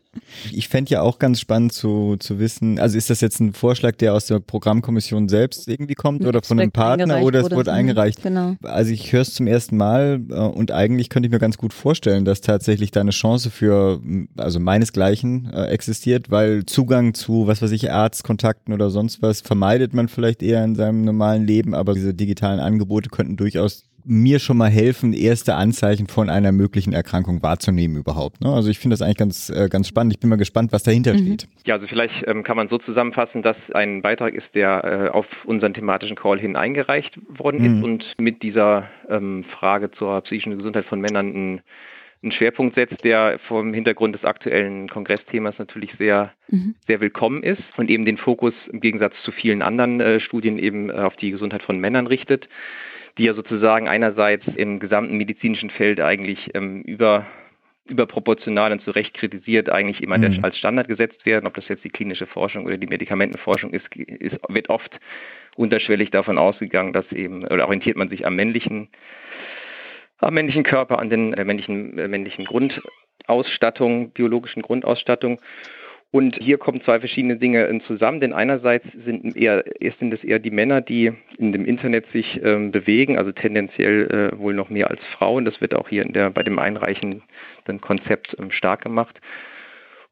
Ich 0.52 0.68
fände 0.68 0.92
ja 0.92 1.02
auch 1.02 1.20
ganz 1.20 1.40
spannend 1.40 1.74
zu, 1.74 2.18
zu 2.18 2.40
wissen, 2.40 2.80
also 2.80 2.98
ist 2.98 3.10
das 3.10 3.22
jetzt 3.22 3.40
ein 3.40 3.54
Vorschlag, 3.54 3.96
der 3.96 4.14
aus 4.14 4.28
der 4.28 4.40
Programmkommission 4.40 5.30
selbst 5.30 5.68
irgendwie 5.68 5.96
kommt 5.96 6.26
oder 6.26 6.42
von 6.42 6.60
einem 6.60 6.72
Partner 6.72 7.22
oder 7.22 7.42
es 7.42 7.52
wurde 7.52 7.72
eingereicht? 7.72 8.22
Genau. 8.24 8.56
Also 8.64 8.92
ich 8.92 9.12
höre 9.12 9.22
es 9.22 9.34
zum 9.34 9.48
ersten 9.48 9.78
Mal 9.78 10.22
äh, 10.30 10.34
und 10.34 10.72
eigentlich 10.72 11.10
könnte 11.10 11.28
ich 11.28 11.32
mir 11.32 11.40
ganz 11.40 11.58
gut 11.58 11.74
vorstellen, 11.74 12.26
dass 12.26 12.42
tatsächlich 12.42 12.92
da 12.92 13.02
eine 13.02 13.12
Chance 13.12 13.50
für, 13.50 14.02
also 14.38 14.60
meinesgleichen 14.60 15.52
äh, 15.54 15.66
existiert, 15.66 16.32
weil 16.32 16.66
Zugang 16.66 17.14
zu, 17.14 17.48
was 17.48 17.62
weiß 17.62 17.72
ich, 17.72 17.92
Arztkontakten 17.92 18.74
oder 18.74 18.90
sonst 18.90 19.22
was 19.22 19.42
vermeidet 19.42 19.94
man 19.94 20.08
vielleicht 20.08 20.44
eher 20.44 20.64
in 20.64 20.76
seinem 20.76 21.04
normalen 21.04 21.46
Leben, 21.46 21.74
aber 21.74 21.94
diese 21.94 22.14
digitalen 22.14 22.60
Angebote 22.60 23.10
könnten 23.10 23.38
durchaus 23.38 23.86
mir 24.06 24.40
schon 24.40 24.58
mal 24.58 24.70
helfen, 24.70 25.14
erste 25.14 25.56
Anzeichen 25.56 26.08
von 26.08 26.30
einer 26.30 26.52
möglichen 26.52 26.94
Erkrankung 26.94 27.42
wahrzunehmen 27.42 27.98
überhaupt. 27.98 28.42
Ne? 28.42 28.50
Also 28.50 28.70
ich 28.70 28.80
finde 28.80 28.94
das 28.94 29.02
eigentlich 29.02 29.18
ganz, 29.18 29.50
äh, 29.50 29.70
ganz 29.70 29.88
spannend. 29.88 30.14
Ich 30.14 30.20
bin 30.20 30.30
mal 30.30 30.38
gespannt, 30.38 30.72
was 30.72 30.84
dahinter 30.84 31.14
mhm. 31.14 31.20
steht. 31.20 31.48
Ja, 31.66 31.76
also 31.76 31.88
vielleicht 31.88 32.28
ähm, 32.28 32.44
kann 32.44 32.58
man 32.58 32.70
so 32.70 32.78
zusammenfassen, 32.78 33.42
dass 33.42 33.58
ein 33.74 34.02
Beitrag 34.02 34.34
ist, 34.34 34.48
der 34.54 34.84
äh, 34.84 35.10
auf 35.10 35.26
unseren 35.46 35.74
thematischen 35.74 36.16
Call 36.16 36.40
hin 36.40 36.56
eingereicht 36.56 37.20
worden 37.28 37.60
mhm. 37.60 37.78
ist 37.78 37.84
und 37.84 38.06
mit 38.18 38.44
dieser 38.44 38.90
ähm, 39.10 39.46
Frage 39.58 39.92
zur 39.92 40.22
psychischen 40.22 40.58
Gesundheit 40.58 40.86
von 40.86 41.00
Männern 41.00 41.28
ein 41.28 41.62
einen 42.24 42.32
Schwerpunkt 42.32 42.76
setzt, 42.76 43.04
der 43.04 43.38
vom 43.48 43.74
Hintergrund 43.74 44.16
des 44.16 44.24
aktuellen 44.24 44.88
Kongressthemas 44.88 45.56
natürlich 45.60 45.92
sehr, 45.98 46.32
mhm. 46.48 46.76
sehr 46.88 47.02
willkommen 47.02 47.44
ist 47.44 47.62
und 47.76 47.90
eben 47.90 48.06
den 48.06 48.18
Fokus 48.18 48.54
im 48.72 48.80
Gegensatz 48.80 49.14
zu 49.24 49.32
vielen 49.32 49.62
anderen 49.62 50.00
äh, 50.00 50.20
Studien 50.22 50.58
eben 50.58 50.90
äh, 50.90 50.94
auf 50.94 51.18
die 51.18 51.32
Gesundheit 51.32 51.64
von 51.64 51.80
Männern 51.80 52.08
richtet 52.08 52.48
die 53.18 53.26
ja 53.26 53.34
sozusagen 53.34 53.88
einerseits 53.88 54.46
im 54.56 54.80
gesamten 54.80 55.18
medizinischen 55.18 55.70
Feld 55.70 56.00
eigentlich 56.00 56.50
ähm, 56.54 56.82
über 56.82 57.26
überproportional 57.86 58.72
und 58.72 58.82
zu 58.82 58.92
Recht 58.92 59.14
kritisiert 59.14 59.70
eigentlich 59.70 60.02
immer 60.02 60.18
mhm. 60.18 60.40
als 60.42 60.58
Standard 60.58 60.88
gesetzt 60.88 61.26
werden. 61.26 61.48
Ob 61.48 61.54
das 61.54 61.68
jetzt 61.68 61.84
die 61.84 61.90
klinische 61.90 62.28
Forschung 62.28 62.66
oder 62.66 62.78
die 62.78 62.88
Medikamentenforschung 62.88 63.72
ist, 63.72 63.86
ist, 63.96 64.38
wird 64.48 64.70
oft 64.70 65.00
unterschwellig 65.56 66.10
davon 66.12 66.38
ausgegangen, 66.38 66.94
dass 66.94 67.12
eben, 67.12 67.44
oder 67.46 67.66
orientiert 67.66 67.98
man 67.98 68.10
sich 68.10 68.26
am 68.26 68.36
männlichen, 68.36 68.90
am 70.20 70.34
männlichen 70.34 70.64
Körper, 70.64 71.00
an 71.00 71.10
den 71.10 71.34
äh, 71.34 71.44
männlichen, 71.44 71.98
äh, 71.98 72.08
männlichen 72.08 72.46
Grundausstattung, 72.46 74.12
biologischen 74.12 74.62
Grundausstattung. 74.62 75.42
Und 76.14 76.36
hier 76.36 76.60
kommen 76.60 76.80
zwei 76.82 77.00
verschiedene 77.00 77.38
Dinge 77.38 77.68
äh, 77.68 77.80
zusammen, 77.88 78.20
denn 78.20 78.34
einerseits 78.34 78.86
sind, 79.04 79.36
eher, 79.36 79.64
sind 79.98 80.14
es 80.14 80.24
eher 80.24 80.38
die 80.38 80.52
Männer, 80.52 80.80
die 80.80 81.12
in 81.40 81.52
dem 81.52 81.66
Internet 81.66 82.06
sich 82.12 82.40
ähm, 82.44 82.70
bewegen, 82.72 83.18
also 83.18 83.32
tendenziell 83.32 84.32
äh, 84.32 84.38
wohl 84.38 84.54
noch 84.54 84.70
mehr 84.70 84.92
als 84.92 85.00
Frauen. 85.18 85.44
Das 85.44 85.60
wird 85.60 85.74
auch 85.74 85.90
hier 85.90 86.06
der, 86.06 86.30
bei 86.30 86.44
dem 86.44 86.60
einreichenden 86.60 87.24
Konzept 87.82 88.36
ähm, 88.38 88.52
stark 88.52 88.84
gemacht. 88.84 89.20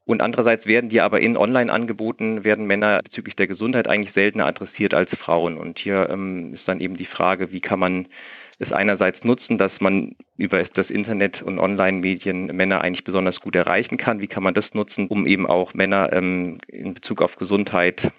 Und 0.04 0.24
andererseits 0.24 0.66
werden 0.66 0.90
die 0.90 1.02
aber 1.02 1.22
in 1.22 1.38
Online-Angeboten, 1.38 2.44
werden 2.44 2.66
Männer 2.66 3.02
bezüglich 3.04 3.36
der 3.36 3.46
Gesundheit 3.46 3.88
eigentlich 3.88 4.16
seltener 4.16 4.48
adressiert 4.48 4.96
als 4.96 5.12
Frauen. 5.20 5.60
Und 5.60 5.78
hier 5.78 6.10
ähm, 6.10 6.56
ist 6.56 6.68
dann 6.68 6.80
eben 6.80 6.98
die 6.98 7.06
Frage, 7.06 7.52
wie 7.52 7.62
kann 7.62 7.78
man 7.78 8.08
es 8.62 8.72
einerseits 8.72 9.24
nutzen, 9.24 9.58
dass 9.58 9.72
man 9.80 10.16
über 10.38 10.64
das 10.64 10.90
Internet 10.90 11.42
und 11.42 11.60
Online-Medien 11.60 12.48
Männer 12.48 12.82
eigentlich 12.82 13.04
besonders 13.04 13.40
gut 13.40 13.56
erreichen 13.56 13.98
kann. 13.98 14.22
Wie 14.22 14.28
kann 14.28 14.44
man 14.44 14.54
das 14.54 14.66
nutzen, 14.74 15.08
um 15.08 15.26
eben 15.26 15.48
auch 15.48 15.74
Männer 15.74 16.14
ähm, 16.14 16.60
in 16.68 16.94
Bezug 16.94 17.22
auf 17.22 17.36
Gesundheit 17.38 18.12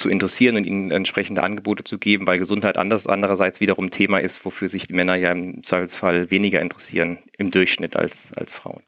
zu 0.00 0.08
interessieren 0.08 0.56
und 0.56 0.64
ihnen 0.64 0.90
entsprechende 0.90 1.42
Angebote 1.42 1.84
zu 1.84 1.98
geben, 1.98 2.26
weil 2.26 2.38
Gesundheit 2.38 2.76
anders, 2.76 3.06
andererseits 3.06 3.60
wiederum 3.60 3.90
Thema 3.90 4.18
ist, 4.18 4.34
wofür 4.42 4.70
sich 4.70 4.86
die 4.86 4.94
Männer 4.94 5.16
ja 5.16 5.32
im 5.32 5.62
Zweifelsfall 5.64 6.30
weniger 6.30 6.60
interessieren 6.60 7.18
im 7.36 7.50
Durchschnitt 7.50 7.96
als, 7.96 8.12
als 8.34 8.50
Frauen. 8.62 8.82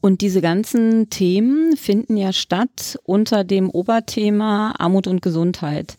Und 0.00 0.20
diese 0.20 0.40
ganzen 0.40 1.10
Themen 1.10 1.76
finden 1.76 2.16
ja 2.16 2.32
statt 2.32 2.98
unter 3.04 3.44
dem 3.44 3.68
Oberthema 3.68 4.74
Armut 4.78 5.06
und 5.06 5.20
Gesundheit. 5.20 5.96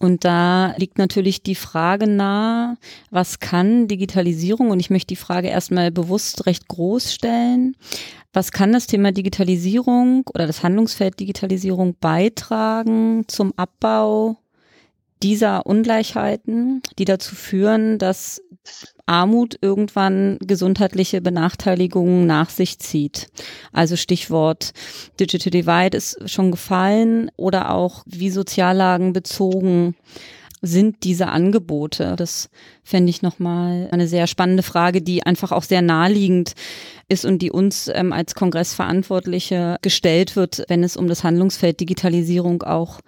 Und 0.00 0.24
da 0.24 0.74
liegt 0.78 0.96
natürlich 0.96 1.42
die 1.42 1.54
Frage 1.54 2.06
nahe, 2.06 2.78
was 3.10 3.38
kann 3.38 3.86
Digitalisierung? 3.86 4.70
Und 4.70 4.80
ich 4.80 4.88
möchte 4.88 5.08
die 5.08 5.16
Frage 5.16 5.48
erstmal 5.48 5.90
bewusst 5.90 6.46
recht 6.46 6.68
groß 6.68 7.12
stellen. 7.12 7.76
Was 8.32 8.50
kann 8.50 8.72
das 8.72 8.86
Thema 8.86 9.12
Digitalisierung 9.12 10.22
oder 10.32 10.46
das 10.46 10.62
Handlungsfeld 10.62 11.20
Digitalisierung 11.20 11.96
beitragen 12.00 13.24
zum 13.28 13.52
Abbau 13.56 14.38
dieser 15.22 15.66
Ungleichheiten, 15.66 16.82
die 16.98 17.04
dazu 17.04 17.34
führen, 17.34 17.98
dass 17.98 18.42
Armut 19.06 19.56
irgendwann 19.60 20.38
gesundheitliche 20.40 21.20
Benachteiligungen 21.20 22.26
nach 22.26 22.50
sich 22.50 22.78
zieht. 22.78 23.28
Also 23.72 23.96
Stichwort 23.96 24.72
Digital 25.18 25.50
Divide 25.50 25.96
ist 25.96 26.28
schon 26.30 26.50
gefallen 26.50 27.30
oder 27.36 27.70
auch 27.70 28.02
wie 28.06 28.30
Soziallagen 28.30 29.12
bezogen 29.12 29.94
sind 30.62 31.04
diese 31.04 31.28
Angebote? 31.28 32.16
Das 32.16 32.50
fände 32.84 33.10
ich 33.10 33.22
nochmal 33.22 33.88
eine 33.92 34.06
sehr 34.06 34.26
spannende 34.26 34.62
Frage, 34.62 35.00
die 35.02 35.24
einfach 35.24 35.52
auch 35.52 35.62
sehr 35.62 35.82
naheliegend 35.82 36.52
ist 37.08 37.24
und 37.24 37.40
die 37.40 37.50
uns 37.50 37.90
ähm, 37.92 38.12
als 38.12 38.34
Kongressverantwortliche 38.34 39.78
gestellt 39.82 40.36
wird, 40.36 40.64
wenn 40.68 40.84
es 40.84 40.96
um 40.96 41.08
das 41.08 41.24
Handlungsfeld 41.24 41.80
Digitalisierung 41.80 42.62
auch 42.62 43.00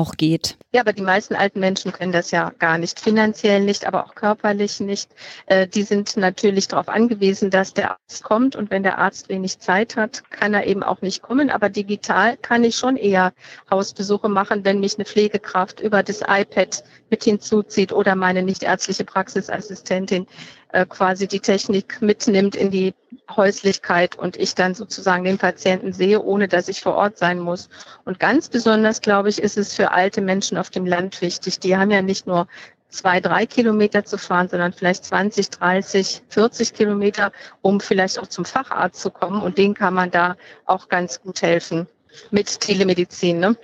auch 0.00 0.16
geht. 0.16 0.56
Ja, 0.72 0.80
aber 0.80 0.92
die 0.92 1.02
meisten 1.02 1.34
alten 1.34 1.60
Menschen 1.60 1.92
können 1.92 2.12
das 2.12 2.30
ja 2.30 2.52
gar 2.58 2.78
nicht, 2.78 3.00
finanziell 3.00 3.60
nicht, 3.60 3.86
aber 3.86 4.06
auch 4.06 4.14
körperlich 4.14 4.80
nicht. 4.80 5.10
Äh, 5.46 5.66
die 5.68 5.82
sind 5.82 6.16
natürlich 6.16 6.68
darauf 6.68 6.88
angewiesen, 6.88 7.50
dass 7.50 7.74
der 7.74 7.92
Arzt 7.92 8.22
kommt 8.22 8.56
und 8.56 8.70
wenn 8.70 8.82
der 8.82 8.98
Arzt 8.98 9.28
wenig 9.28 9.58
Zeit 9.58 9.96
hat, 9.96 10.22
kann 10.30 10.54
er 10.54 10.66
eben 10.66 10.82
auch 10.82 11.02
nicht 11.02 11.22
kommen. 11.22 11.50
Aber 11.50 11.68
digital 11.68 12.36
kann 12.36 12.64
ich 12.64 12.76
schon 12.76 12.96
eher 12.96 13.32
Hausbesuche 13.70 14.28
machen, 14.28 14.64
wenn 14.64 14.80
mich 14.80 14.96
eine 14.96 15.04
Pflegekraft 15.04 15.80
über 15.80 16.02
das 16.02 16.22
iPad 16.26 16.82
mit 17.10 17.24
hinzuzieht 17.24 17.92
oder 17.92 18.14
meine 18.14 18.42
nichtärztliche 18.42 19.04
Praxisassistentin 19.04 20.26
äh, 20.72 20.86
quasi 20.86 21.26
die 21.26 21.40
Technik 21.40 22.00
mitnimmt 22.00 22.54
in 22.54 22.70
die 22.70 22.94
Häuslichkeit 23.34 24.16
und 24.16 24.36
ich 24.36 24.54
dann 24.54 24.74
sozusagen 24.74 25.24
den 25.24 25.38
Patienten 25.38 25.92
sehe, 25.92 26.22
ohne 26.22 26.48
dass 26.48 26.68
ich 26.68 26.80
vor 26.80 26.94
Ort 26.94 27.18
sein 27.18 27.38
muss. 27.38 27.68
Und 28.04 28.18
ganz 28.18 28.48
besonders, 28.48 29.00
glaube 29.00 29.28
ich, 29.28 29.40
ist 29.40 29.56
es 29.56 29.74
für 29.74 29.92
alte 29.92 30.20
Menschen 30.20 30.58
auf 30.58 30.70
dem 30.70 30.86
Land 30.86 31.20
wichtig. 31.22 31.60
Die 31.60 31.76
haben 31.76 31.90
ja 31.90 32.02
nicht 32.02 32.26
nur 32.26 32.46
zwei, 32.88 33.20
drei 33.20 33.46
Kilometer 33.46 34.04
zu 34.04 34.18
fahren, 34.18 34.48
sondern 34.48 34.72
vielleicht 34.72 35.04
20, 35.04 35.50
30, 35.50 36.22
40 36.28 36.74
Kilometer, 36.74 37.32
um 37.62 37.80
vielleicht 37.80 38.18
auch 38.18 38.26
zum 38.26 38.44
Facharzt 38.44 39.00
zu 39.00 39.10
kommen. 39.10 39.42
Und 39.42 39.58
denen 39.58 39.74
kann 39.74 39.94
man 39.94 40.10
da 40.10 40.36
auch 40.66 40.88
ganz 40.88 41.20
gut 41.20 41.42
helfen 41.42 41.86
mit 42.30 42.60
Telemedizin. 42.60 43.38
Ne? 43.38 43.56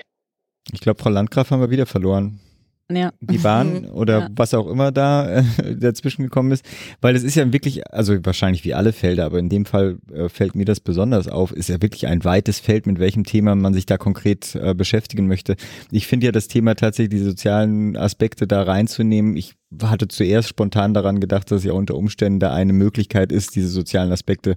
Ich 0.73 0.81
glaube, 0.81 1.03
Frau 1.03 1.11
Landgraf 1.11 1.51
haben 1.51 1.61
wir 1.61 1.71
wieder 1.71 1.87
verloren 1.87 2.40
ja. 2.90 3.12
die 3.20 3.38
Bahn 3.38 3.83
mhm. 3.83 3.88
oder 3.88 4.18
ja. 4.18 4.29
was 4.35 4.55
auch 4.55 4.68
immer 4.68 4.92
da 4.92 5.38
äh, 5.38 5.44
dazwischen 5.77 6.22
gekommen 6.22 6.53
ist. 6.53 6.64
Weil 7.01 7.16
es 7.16 7.22
ist 7.22 7.35
ja 7.35 7.53
wirklich, 7.53 7.92
also 7.92 8.14
wahrscheinlich 8.25 8.64
wie 8.64 8.75
alle 8.75 8.92
Felder, 8.92 9.27
aber 9.27 9.38
in 9.38 9.49
dem 9.49 9.66
Fall 9.66 9.99
äh, 10.12 10.29
fällt 10.29 10.55
mir 10.55 10.64
das 10.64 10.81
besonders 10.81 11.29
auf, 11.29 11.53
ist 11.53 11.68
ja 11.68 11.81
wirklich 11.83 12.07
ein 12.07 12.25
weites 12.25 12.61
Feld, 12.61 12.87
mit 12.87 12.99
welchem 12.99 13.25
Thema 13.25 13.55
man 13.55 13.75
sich 13.75 13.87
da 13.87 13.99
konkret 13.99 14.55
äh, 14.55 14.75
beschäftigen 14.75 15.27
möchte. 15.27 15.57
Ich 15.90 16.07
finde 16.07 16.27
ja 16.27 16.33
das 16.33 16.49
Thema 16.49 16.75
tatsächlich, 16.75 17.20
die 17.20 17.25
sozialen 17.25 17.96
Aspekte 17.96 18.46
da 18.46 18.62
reinzunehmen. 18.62 19.37
Ich 19.37 19.55
hatte 19.83 20.09
zuerst 20.09 20.49
spontan 20.49 20.94
daran 20.94 21.20
gedacht, 21.20 21.51
dass 21.51 21.64
ja 21.64 21.72
unter 21.72 21.96
Umständen 21.96 22.40
da 22.40 22.55
eine 22.55 22.72
Möglichkeit 22.72 23.33
ist, 23.33 23.57
diese 23.57 23.68
sozialen 23.68 24.12
Aspekte 24.12 24.57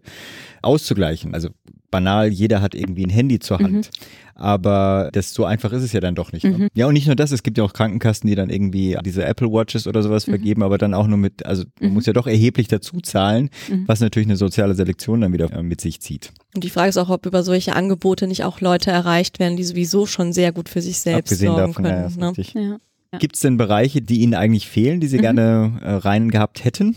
auszugleichen. 0.62 1.34
Also 1.34 1.50
banal, 1.92 2.30
jeder 2.30 2.62
hat 2.62 2.76
irgendwie 2.76 3.06
ein 3.06 3.10
Handy 3.10 3.40
zur 3.40 3.60
Hand. 3.60 3.74
Mhm. 3.74 4.06
Aber 4.36 5.10
das 5.12 5.34
so 5.34 5.44
einfach 5.44 5.74
ist 5.74 5.84
es 5.84 5.92
ja 5.92 6.00
dann 6.00 6.16
doch 6.16 6.32
nicht. 6.32 6.46
Ne? 6.46 6.58
Mhm. 6.58 6.68
Ja, 6.74 6.88
und 6.88 6.94
nicht 6.94 7.08
nur 7.08 7.16
das, 7.16 7.32
es 7.32 7.44
gibt 7.44 7.58
ja 7.58 7.64
auch 7.64 7.74
Krankenkassen, 7.74 8.30
die 8.30 8.36
dann 8.36 8.50
irgendwie 8.50 8.98
diese 9.04 9.26
Apple 9.26 9.52
Watches 9.52 9.86
oder 9.86 10.02
sowas 10.02 10.28
mhm. 10.28 10.32
vergeben, 10.32 10.64
aber 10.64 10.78
dann 10.78 10.94
auch 10.94 11.08
nur 11.08 11.18
mit, 11.18 11.46
also 11.46 11.66
man 11.80 11.90
mhm. 11.90 11.96
muss 11.96 12.06
ja 12.06 12.14
doch 12.14 12.26
erheblich 12.26 12.70
dazu 12.70 13.02
zahlen, 13.02 13.50
mhm. 13.70 13.84
was 13.88 14.00
natürlich 14.00 14.28
eine 14.28 14.38
soziale 14.38 14.76
Selektion 14.76 15.22
dann 15.22 15.34
wieder 15.34 15.52
äh, 15.52 15.62
mit 15.62 15.82
sich 15.82 16.00
zieht. 16.00 16.32
Und 16.56 16.64
die 16.64 16.70
Frage 16.70 16.90
ist 16.90 16.98
auch, 16.98 17.10
ob 17.10 17.26
über 17.26 17.44
solche 17.44 17.76
Angebote 17.76 18.28
nicht 18.28 18.46
auch 18.46 18.62
Leute 18.62 18.92
erreicht 18.92 19.40
werden, 19.40 19.58
die 19.58 19.66
sowieso 19.66 20.06
schon 20.06 20.32
sehr 20.32 20.54
gut 20.54 20.70
für 20.70 20.82
sich 20.82 21.00
selbst 21.00 21.34
Abgesehen 21.34 21.52
sorgen 21.52 21.68
davon, 21.74 21.84
können. 21.84 22.46
Ja, 22.56 22.62
ne? 22.62 22.70
ja. 22.72 22.78
Ja. 23.12 23.18
Gibt 23.18 23.36
es 23.36 23.42
denn 23.42 23.58
Bereiche, 23.58 24.02
die 24.02 24.20
Ihnen 24.20 24.36
eigentlich 24.36 24.68
fehlen, 24.68 25.00
die 25.00 25.08
Sie 25.08 25.18
mhm. 25.18 25.22
gerne 25.22 25.80
äh, 25.82 25.92
rein 25.94 26.30
gehabt 26.30 26.64
hätten? 26.64 26.96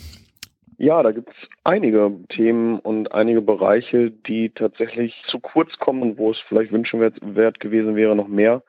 Ja, 0.83 1.01
da 1.05 1.13
gibt 1.13 1.29
es 1.29 1.49
einige 1.63 2.11
Themen 2.29 2.81
und 2.81 3.13
einige 3.13 3.41
Bereiche, 3.41 4.11
die 4.11 4.51
tatsächlich 4.51 5.15
zu 5.29 5.39
kurz 5.39 5.79
kommen 5.79 6.03
und 6.03 6.19
wo 6.19 6.33
es 6.33 6.41
vielleicht 6.49 6.73
wünschenswert 6.73 7.61
gewesen 7.61 7.95
wäre, 7.95 8.17
noch 8.17 8.27
mehr 8.27 8.65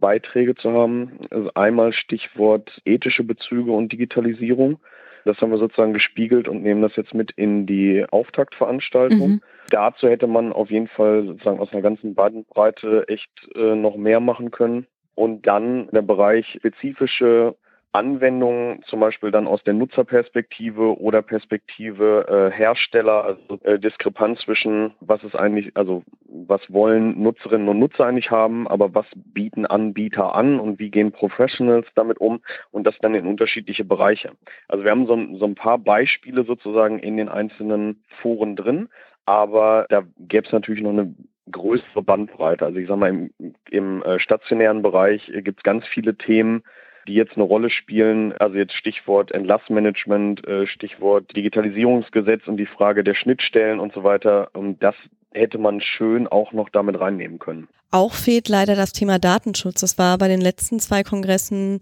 Beiträge 0.00 0.56
zu 0.56 0.72
haben. 0.72 1.20
Also 1.30 1.52
einmal 1.54 1.92
Stichwort 1.92 2.82
ethische 2.84 3.22
Bezüge 3.22 3.70
und 3.70 3.92
Digitalisierung. 3.92 4.80
Das 5.24 5.40
haben 5.40 5.52
wir 5.52 5.58
sozusagen 5.58 5.92
gespiegelt 5.92 6.48
und 6.48 6.64
nehmen 6.64 6.82
das 6.82 6.96
jetzt 6.96 7.14
mit 7.14 7.30
in 7.36 7.66
die 7.66 8.04
Auftaktveranstaltung. 8.10 9.28
Mhm. 9.34 9.40
Dazu 9.70 10.08
hätte 10.08 10.26
man 10.26 10.52
auf 10.52 10.72
jeden 10.72 10.88
Fall 10.88 11.24
sozusagen 11.24 11.60
aus 11.60 11.72
einer 11.72 11.82
ganzen 11.82 12.16
Bandbreite 12.16 13.04
echt 13.06 13.30
äh, 13.54 13.76
noch 13.76 13.94
mehr 13.94 14.18
machen 14.18 14.50
können. 14.50 14.88
Und 15.14 15.46
dann 15.46 15.88
der 15.92 16.02
Bereich 16.02 16.48
spezifische 16.58 17.54
Anwendungen, 17.94 18.82
zum 18.86 18.98
Beispiel 18.98 19.30
dann 19.30 19.46
aus 19.46 19.62
der 19.62 19.72
Nutzerperspektive 19.72 20.98
oder 21.00 21.22
Perspektive 21.22 22.26
äh, 22.28 22.56
Hersteller, 22.56 23.24
also 23.24 23.60
äh, 23.62 23.78
Diskrepanz 23.78 24.40
zwischen 24.40 24.94
was 24.98 25.22
ist 25.22 25.36
eigentlich, 25.36 25.76
also 25.76 26.02
was 26.26 26.60
wollen 26.72 27.22
Nutzerinnen 27.22 27.68
und 27.68 27.78
Nutzer 27.78 28.06
eigentlich 28.06 28.32
haben, 28.32 28.66
aber 28.66 28.94
was 28.94 29.06
bieten 29.14 29.64
Anbieter 29.64 30.34
an 30.34 30.58
und 30.58 30.80
wie 30.80 30.90
gehen 30.90 31.12
Professionals 31.12 31.86
damit 31.94 32.18
um 32.18 32.40
und 32.72 32.84
das 32.84 32.98
dann 32.98 33.14
in 33.14 33.28
unterschiedliche 33.28 33.84
Bereiche. 33.84 34.32
Also 34.66 34.82
wir 34.82 34.90
haben 34.90 35.06
so, 35.06 35.38
so 35.38 35.44
ein 35.44 35.54
paar 35.54 35.78
Beispiele 35.78 36.44
sozusagen 36.44 36.98
in 36.98 37.16
den 37.16 37.28
einzelnen 37.28 38.02
Foren 38.20 38.56
drin, 38.56 38.88
aber 39.24 39.86
da 39.88 40.02
gäbe 40.18 40.46
es 40.46 40.52
natürlich 40.52 40.82
noch 40.82 40.90
eine 40.90 41.14
größere 41.48 42.02
Bandbreite. 42.02 42.64
Also 42.64 42.78
ich 42.78 42.88
sage 42.88 42.98
mal, 42.98 43.10
im, 43.10 43.30
im 43.70 44.02
äh, 44.02 44.18
stationären 44.18 44.82
Bereich 44.82 45.28
äh, 45.28 45.42
gibt 45.42 45.60
es 45.60 45.62
ganz 45.62 45.86
viele 45.86 46.16
Themen, 46.16 46.64
die 47.06 47.14
jetzt 47.14 47.34
eine 47.36 47.44
Rolle 47.44 47.70
spielen. 47.70 48.32
Also 48.32 48.56
jetzt 48.56 48.74
Stichwort 48.74 49.32
Entlassmanagement, 49.32 50.46
äh, 50.46 50.66
Stichwort 50.66 51.34
Digitalisierungsgesetz 51.36 52.46
und 52.46 52.56
die 52.56 52.66
Frage 52.66 53.04
der 53.04 53.14
Schnittstellen 53.14 53.80
und 53.80 53.92
so 53.92 54.04
weiter. 54.04 54.50
Und 54.52 54.82
das 54.82 54.94
hätte 55.32 55.58
man 55.58 55.80
schön 55.80 56.26
auch 56.26 56.52
noch 56.52 56.68
damit 56.68 56.98
reinnehmen 56.98 57.38
können. 57.38 57.68
Auch 57.90 58.14
fehlt 58.14 58.48
leider 58.48 58.74
das 58.74 58.92
Thema 58.92 59.18
Datenschutz. 59.18 59.80
Das 59.80 59.98
war 59.98 60.18
bei 60.18 60.28
den 60.28 60.40
letzten 60.40 60.80
zwei 60.80 61.02
Kongressen 61.02 61.80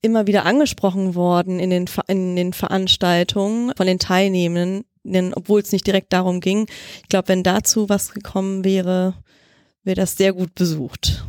immer 0.00 0.26
wieder 0.26 0.46
angesprochen 0.46 1.14
worden 1.14 1.58
in 1.58 1.70
den, 1.70 1.86
in 2.08 2.36
den 2.36 2.52
Veranstaltungen 2.52 3.72
von 3.76 3.86
den 3.86 3.98
Teilnehmenden, 3.98 5.34
obwohl 5.34 5.60
es 5.60 5.72
nicht 5.72 5.86
direkt 5.86 6.12
darum 6.12 6.40
ging. 6.40 6.66
Ich 7.02 7.08
glaube, 7.08 7.28
wenn 7.28 7.42
dazu 7.42 7.88
was 7.88 8.14
gekommen 8.14 8.64
wäre, 8.64 9.14
wäre 9.84 9.96
das 9.96 10.16
sehr 10.16 10.32
gut 10.32 10.54
besucht. 10.54 11.24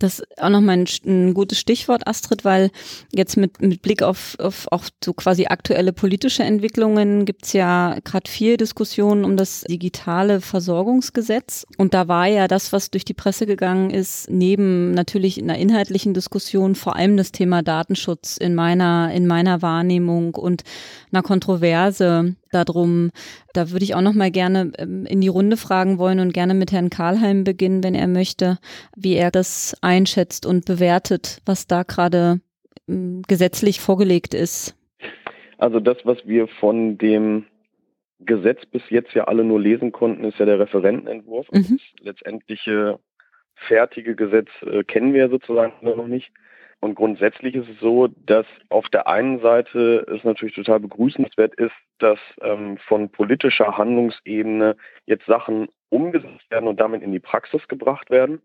Das 0.00 0.18
ist 0.18 0.42
auch 0.42 0.48
nochmal 0.48 0.78
ein, 0.78 0.86
ein 1.06 1.34
gutes 1.34 1.60
Stichwort, 1.60 2.06
Astrid, 2.06 2.44
weil 2.44 2.70
jetzt 3.12 3.36
mit, 3.36 3.60
mit 3.60 3.82
Blick 3.82 4.02
auf, 4.02 4.36
auf 4.40 4.66
auch 4.72 4.84
so 5.04 5.12
quasi 5.12 5.46
aktuelle 5.46 5.92
politische 5.92 6.42
Entwicklungen 6.42 7.26
gibt's 7.26 7.52
ja 7.52 7.98
gerade 8.02 8.28
viel 8.28 8.56
Diskussionen 8.56 9.24
um 9.24 9.36
das 9.36 9.60
digitale 9.60 10.40
Versorgungsgesetz. 10.40 11.66
Und 11.76 11.92
da 11.92 12.08
war 12.08 12.26
ja 12.26 12.48
das, 12.48 12.72
was 12.72 12.90
durch 12.90 13.04
die 13.04 13.14
Presse 13.14 13.44
gegangen 13.46 13.90
ist, 13.90 14.30
neben 14.30 14.92
natürlich 14.92 15.40
einer 15.40 15.58
inhaltlichen 15.58 16.14
Diskussion 16.14 16.74
vor 16.74 16.96
allem 16.96 17.18
das 17.18 17.30
Thema 17.30 17.62
Datenschutz 17.62 18.38
in 18.38 18.54
meiner, 18.54 19.12
in 19.12 19.26
meiner 19.26 19.60
Wahrnehmung 19.60 20.34
und 20.34 20.64
einer 21.12 21.22
Kontroverse 21.22 22.36
darum. 22.50 23.10
Da 23.52 23.70
würde 23.70 23.84
ich 23.84 23.94
auch 23.94 24.00
noch 24.00 24.14
mal 24.14 24.30
gerne 24.30 24.72
ähm, 24.78 25.06
in 25.06 25.20
die 25.20 25.28
Runde 25.28 25.56
fragen 25.56 25.98
wollen 25.98 26.20
und 26.20 26.32
gerne 26.32 26.54
mit 26.54 26.72
Herrn 26.72 26.90
Karlheim 26.90 27.44
beginnen, 27.44 27.82
wenn 27.82 27.94
er 27.94 28.08
möchte, 28.08 28.58
wie 28.96 29.14
er 29.14 29.30
das 29.30 29.76
einschätzt 29.80 30.46
und 30.46 30.64
bewertet, 30.64 31.40
was 31.46 31.66
da 31.66 31.82
gerade 31.82 32.40
ähm, 32.88 33.22
gesetzlich 33.28 33.80
vorgelegt 33.80 34.34
ist. 34.34 34.76
Also 35.58 35.80
das, 35.80 35.98
was 36.04 36.18
wir 36.26 36.48
von 36.48 36.96
dem 36.96 37.44
Gesetz 38.20 38.64
bis 38.66 38.82
jetzt 38.90 39.14
ja 39.14 39.24
alle 39.24 39.44
nur 39.44 39.60
lesen 39.60 39.92
konnten, 39.92 40.24
ist 40.24 40.38
ja 40.38 40.46
der 40.46 40.58
Referentenentwurf. 40.58 41.50
Mhm. 41.52 41.78
Das 41.78 42.04
letztendliche 42.04 42.98
fertige 43.54 44.14
Gesetz 44.14 44.48
äh, 44.62 44.84
kennen 44.84 45.14
wir 45.14 45.28
sozusagen 45.28 45.72
noch 45.82 46.06
nicht. 46.06 46.30
Und 46.80 46.94
grundsätzlich 46.94 47.54
ist 47.54 47.68
es 47.68 47.78
so, 47.80 48.08
dass 48.08 48.46
auf 48.70 48.88
der 48.88 49.06
einen 49.06 49.40
Seite 49.40 50.06
es 50.08 50.24
natürlich 50.24 50.54
total 50.54 50.80
begrüßenswert 50.80 51.54
ist, 51.56 51.74
dass 51.98 52.18
ähm, 52.40 52.78
von 52.78 53.10
politischer 53.10 53.76
Handlungsebene 53.76 54.76
jetzt 55.04 55.26
Sachen 55.26 55.68
umgesetzt 55.90 56.50
werden 56.50 56.68
und 56.68 56.80
damit 56.80 57.02
in 57.02 57.12
die 57.12 57.20
Praxis 57.20 57.68
gebracht 57.68 58.08
werden. 58.10 58.40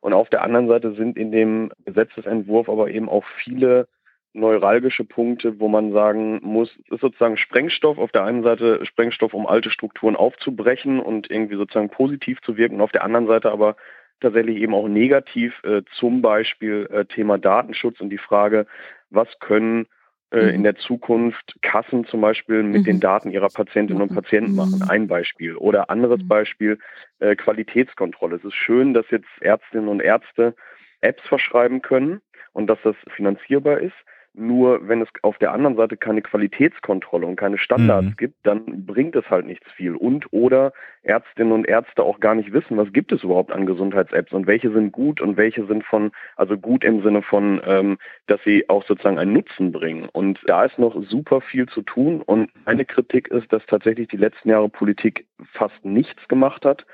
Und 0.00 0.12
auf 0.12 0.30
der 0.30 0.42
anderen 0.42 0.68
Seite 0.68 0.94
sind 0.94 1.16
in 1.16 1.32
dem 1.32 1.72
Gesetzesentwurf 1.84 2.68
aber 2.68 2.88
eben 2.90 3.08
auch 3.08 3.24
viele 3.42 3.88
neuralgische 4.32 5.04
Punkte, 5.04 5.60
wo 5.60 5.68
man 5.68 5.92
sagen 5.92 6.40
muss, 6.42 6.70
es 6.86 6.92
ist 6.92 7.00
sozusagen 7.00 7.36
Sprengstoff, 7.36 7.98
auf 7.98 8.12
der 8.12 8.24
einen 8.24 8.42
Seite 8.42 8.84
Sprengstoff, 8.86 9.34
um 9.34 9.46
alte 9.46 9.70
Strukturen 9.70 10.16
aufzubrechen 10.16 11.00
und 11.00 11.30
irgendwie 11.30 11.56
sozusagen 11.56 11.90
positiv 11.90 12.40
zu 12.42 12.56
wirken, 12.56 12.80
auf 12.80 12.92
der 12.92 13.04
anderen 13.04 13.26
Seite 13.26 13.50
aber 13.50 13.76
tatsächlich 14.22 14.56
eben 14.56 14.74
auch 14.74 14.88
negativ, 14.88 15.62
äh, 15.64 15.82
zum 15.92 16.22
Beispiel 16.22 16.88
äh, 16.90 17.04
Thema 17.04 17.38
Datenschutz 17.38 18.00
und 18.00 18.10
die 18.10 18.18
Frage, 18.18 18.66
was 19.10 19.28
können 19.40 19.86
äh, 20.32 20.44
mhm. 20.44 20.48
in 20.48 20.62
der 20.62 20.76
Zukunft 20.76 21.56
Kassen 21.60 22.06
zum 22.06 22.22
Beispiel 22.22 22.62
mit 22.62 22.82
mhm. 22.82 22.84
den 22.84 23.00
Daten 23.00 23.30
ihrer 23.30 23.50
Patientinnen 23.50 24.02
und 24.02 24.14
Patienten 24.14 24.54
machen. 24.54 24.80
Mhm. 24.82 24.90
Ein 24.90 25.06
Beispiel. 25.06 25.56
Oder 25.56 25.90
anderes 25.90 26.22
mhm. 26.22 26.28
Beispiel, 26.28 26.78
äh, 27.18 27.36
Qualitätskontrolle. 27.36 28.36
Es 28.36 28.44
ist 28.44 28.54
schön, 28.54 28.94
dass 28.94 29.04
jetzt 29.10 29.28
Ärztinnen 29.40 29.88
und 29.88 30.00
Ärzte 30.00 30.54
Apps 31.02 31.22
verschreiben 31.28 31.82
können 31.82 32.22
und 32.52 32.68
dass 32.68 32.78
das 32.82 32.96
finanzierbar 33.14 33.80
ist. 33.80 33.96
Nur 34.34 34.88
wenn 34.88 35.02
es 35.02 35.08
auf 35.20 35.36
der 35.38 35.52
anderen 35.52 35.76
Seite 35.76 35.98
keine 35.98 36.22
Qualitätskontrolle 36.22 37.26
und 37.26 37.36
keine 37.36 37.58
Standards 37.58 38.06
mhm. 38.06 38.16
gibt, 38.16 38.34
dann 38.44 38.86
bringt 38.86 39.14
es 39.14 39.28
halt 39.28 39.46
nichts 39.46 39.70
viel. 39.72 39.94
Und 39.94 40.32
oder 40.32 40.72
Ärztinnen 41.02 41.52
und 41.52 41.66
Ärzte 41.66 42.02
auch 42.02 42.18
gar 42.18 42.34
nicht 42.34 42.52
wissen, 42.52 42.78
was 42.78 42.92
gibt 42.92 43.12
es 43.12 43.22
überhaupt 43.24 43.52
an 43.52 43.66
Gesundheits-Apps 43.66 44.32
und 44.32 44.46
welche 44.46 44.72
sind 44.72 44.90
gut 44.92 45.20
und 45.20 45.36
welche 45.36 45.66
sind 45.66 45.84
von, 45.84 46.12
also 46.36 46.56
gut 46.56 46.82
im 46.82 47.02
Sinne 47.02 47.20
von, 47.20 47.60
ähm, 47.66 47.98
dass 48.26 48.42
sie 48.44 48.70
auch 48.70 48.86
sozusagen 48.86 49.18
einen 49.18 49.34
Nutzen 49.34 49.70
bringen. 49.70 50.08
Und 50.10 50.40
da 50.46 50.64
ist 50.64 50.78
noch 50.78 50.96
super 51.08 51.42
viel 51.42 51.68
zu 51.68 51.82
tun. 51.82 52.22
Und 52.22 52.50
meine 52.64 52.86
Kritik 52.86 53.28
ist, 53.28 53.52
dass 53.52 53.66
tatsächlich 53.66 54.08
die 54.08 54.16
letzten 54.16 54.48
Jahre 54.48 54.70
Politik 54.70 55.26
fast 55.52 55.84
nichts 55.84 56.26
gemacht 56.28 56.64
hat. 56.64 56.86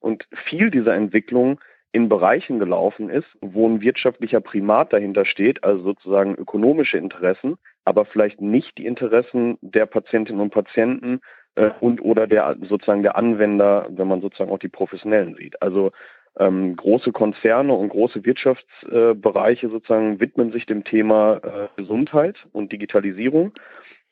Und 0.00 0.26
viel 0.48 0.70
dieser 0.70 0.94
Entwicklung 0.94 1.60
in 1.92 2.08
Bereichen 2.08 2.58
gelaufen 2.58 3.10
ist, 3.10 3.26
wo 3.40 3.68
ein 3.68 3.80
wirtschaftlicher 3.80 4.40
Primat 4.40 4.92
dahinter 4.92 5.24
steht, 5.24 5.64
also 5.64 5.82
sozusagen 5.82 6.34
ökonomische 6.36 6.98
Interessen, 6.98 7.56
aber 7.84 8.04
vielleicht 8.04 8.40
nicht 8.40 8.78
die 8.78 8.86
Interessen 8.86 9.58
der 9.60 9.86
Patientinnen 9.86 10.40
und 10.40 10.50
Patienten 10.50 11.20
äh, 11.56 11.70
und 11.80 12.00
oder 12.00 12.26
der 12.26 12.56
sozusagen 12.62 13.02
der 13.02 13.16
Anwender, 13.16 13.86
wenn 13.90 14.08
man 14.08 14.20
sozusagen 14.20 14.50
auch 14.50 14.58
die 14.58 14.68
Professionellen 14.68 15.34
sieht. 15.34 15.60
Also 15.60 15.90
ähm, 16.38 16.76
große 16.76 17.10
Konzerne 17.10 17.72
und 17.72 17.88
große 17.88 18.24
Wirtschaftsbereiche 18.24 19.66
äh, 19.66 19.70
sozusagen 19.70 20.20
widmen 20.20 20.52
sich 20.52 20.66
dem 20.66 20.84
Thema 20.84 21.40
äh, 21.42 21.68
Gesundheit 21.76 22.46
und 22.52 22.70
Digitalisierung. 22.70 23.52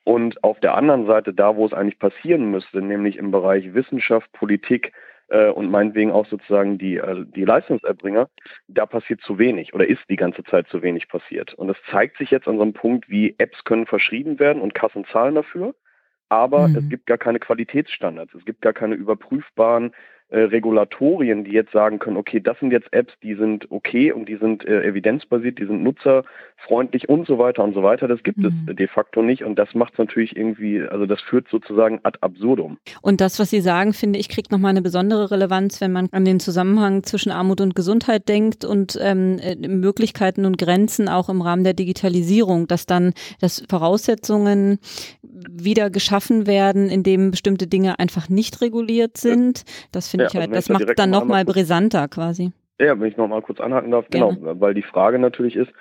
Und 0.05 0.43
auf 0.43 0.59
der 0.61 0.75
anderen 0.75 1.07
Seite, 1.07 1.35
da 1.35 1.55
wo 1.55 1.67
es 1.67 1.73
eigentlich 1.73 1.99
passieren 1.99 2.51
müsste, 2.51 2.81
nämlich 2.81 3.19
im 3.19 3.31
Bereich 3.31 3.75
Wissenschaft, 3.75 4.33
Politik, 4.33 4.93
äh, 5.29 5.49
und 5.49 5.71
meinetwegen 5.71 6.11
auch 6.11 6.27
sozusagen 6.27 6.79
die, 6.79 6.97
äh, 6.97 7.25
die 7.35 7.45
Leistungserbringer, 7.45 8.29
da 8.69 8.87
passiert 8.87 9.21
zu 9.23 9.38
wenig 9.38 9.75
oder 9.75 9.87
ist 9.87 10.03
die 10.09 10.17
ganze 10.17 10.43
Zeit 10.45 10.69
zu 10.69 10.83
wenig 10.83 11.09
passiert. 11.09 11.55
Und 11.55 11.69
das 11.69 11.77
zeigt 11.91 12.19
sich 12.19 12.31
jetzt 12.31 12.49
an 12.49 12.57
so 12.57 12.62
einem 12.62 12.73
Punkt, 12.73 13.09
wie 13.09 13.35
Apps 13.38 13.64
können 13.64 13.87
verschrieben 13.87 14.38
werden 14.38 14.62
und 14.62 14.75
Kassen 14.75 15.05
zahlen 15.07 15.35
dafür, 15.35 15.75
aber 16.29 16.69
mhm. 16.69 16.77
es 16.77 16.88
gibt 16.88 17.07
gar 17.07 17.19
keine 17.19 17.38
Qualitätsstandards, 17.38 18.35
es 18.35 18.45
gibt 18.45 18.62
gar 18.62 18.73
keine 18.73 18.95
überprüfbaren 18.95 19.93
äh, 20.31 20.41
Regulatorien, 20.41 21.45
die 21.45 21.53
jetzt 21.53 21.73
sagen 21.73 21.99
können, 21.99 22.19
okay, 22.19 22.38
das 22.38 22.59
sind 22.59 22.71
jetzt 22.71 22.93
Apps, 22.93 23.14
die 23.23 23.35
sind 23.35 23.71
okay 23.71 24.12
und 24.12 24.29
die 24.29 24.37
sind 24.37 24.62
äh, 24.67 24.83
evidenzbasiert, 24.83 25.59
die 25.59 25.64
sind 25.64 25.83
nutzerfreundlich 25.83 27.09
und 27.09 27.27
so 27.27 27.38
weiter 27.38 27.64
und 27.64 27.73
so 27.73 27.83
weiter. 27.83 28.09
Das 28.09 28.23
gibt 28.23 28.37
mhm. 28.37 28.67
es 28.69 28.77
de 28.77 28.88
facto 28.88 29.23
nicht 29.23 29.43
und 29.43 29.59
das 29.59 29.75
macht 29.75 29.95
es 29.95 29.99
natürlich 29.99 30.37
irgendwie, 30.37 30.83
also 30.83 31.07
das 31.07 31.23
führt 31.23 31.49
sozusagen 31.49 32.01
ad 32.03 32.19
absurdum. 32.21 32.77
Und 33.01 33.23
das, 33.23 33.38
was 33.38 33.49
Sie 33.49 33.62
sagen, 33.62 33.95
finde 33.95 34.19
ich, 34.19 34.29
kriegt 34.29 34.53
nochmal 34.53 34.73
eine 34.73 34.83
besondere 34.83 35.31
Relevanz, 35.31 35.81
wenn 35.81 35.93
man 35.93 36.09
an 36.12 36.27
den 36.27 36.41
Zusammenhang 36.41 37.05
zwischen 37.05 37.33
Armut 37.33 37.62
und 37.62 37.75
Gesundheit 37.75 38.29
denkt 38.29 38.67
und 38.67 38.99
ähm, 39.01 39.38
äh, 39.41 39.57
Möglichkeiten 39.57 40.45
und 40.45 40.59
Grenzen 40.59 41.09
auch 41.09 41.31
im 41.31 41.41
Rahmen 41.41 41.64
der 41.64 41.75
Digitalisierung, 41.75 42.67
dass 42.67 42.85
dann 42.85 43.14
dass 43.41 43.64
Voraussetzungen 43.71 44.79
wieder 45.23 45.88
geschaffen 45.88 46.47
werden, 46.47 46.91
in 46.91 47.03
dem 47.03 47.31
bestimmte 47.31 47.67
Dinge 47.67 47.99
einfach 47.99 48.29
nicht 48.29 48.61
reguliert 48.61 49.17
sind. 49.17 49.64
Das 49.93 50.09
finde 50.09 50.17
ja, 50.18 50.26
ich 50.26 50.35
halt, 50.35 50.54
also 50.54 50.54
das 50.54 50.68
macht 50.68 50.98
dann 50.98 51.11
nochmal 51.11 51.44
brisanter 51.44 52.09
quasi. 52.09 52.52
Ja, 52.81 52.98
wenn 52.98 53.09
ich 53.09 53.16
nochmal 53.16 53.42
kurz 53.42 53.61
anhaken 53.61 53.90
darf, 53.90 54.07
genau, 54.11 54.28
Gerne. 54.28 54.40
genau, 54.40 54.61
weil 54.61 54.74
die 54.74 54.83
Frage 54.83 55.18
natürlich 55.18 55.57
ist, 55.57 55.72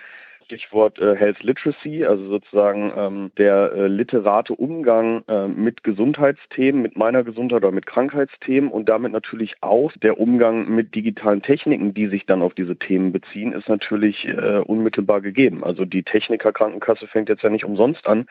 Stichwort 0.48 0.98
äh, 1.00 1.16
Health 1.16 1.44
Literacy, 1.44 2.06
also 2.06 2.26
sozusagen 2.30 2.94
ähm, 2.96 3.32
der 3.38 3.74
äh, 3.74 3.88
literate 3.88 4.54
Umgang 4.54 5.24
äh, 5.28 5.48
mit 5.48 5.84
Gesundheitsthemen, 5.84 6.82
mit 6.82 6.96
meiner 6.96 7.26
Gesundheit 7.26 7.64
oder 7.64 7.74
mit 7.74 7.86
Krankheitsthemen 7.86 8.72
und 8.72 8.88
damit 8.88 9.12
natürlich 9.12 9.56
auch 9.60 9.92
der 10.02 10.20
Umgang 10.20 10.74
mit 10.74 10.96
digitalen 10.96 11.42
Techniken, 11.42 11.94
die 11.94 12.08
sich 12.08 12.26
dann 12.26 12.42
auf 12.42 12.54
diese 12.54 12.78
Themen 12.78 13.12
beziehen, 13.12 13.52
ist 13.52 13.68
natürlich 13.68 14.26
äh, 14.26 14.60
unmittelbar 14.60 15.20
gegeben. 15.20 15.66
Also 15.66 15.84
die 15.84 16.04
Technikerkrankenkasse 16.04 17.08
fängt 17.08 17.28
jetzt 17.28 17.44
ja 17.44 17.50
nicht 17.50 17.66
umsonst 17.66 18.08
an, 18.08 18.28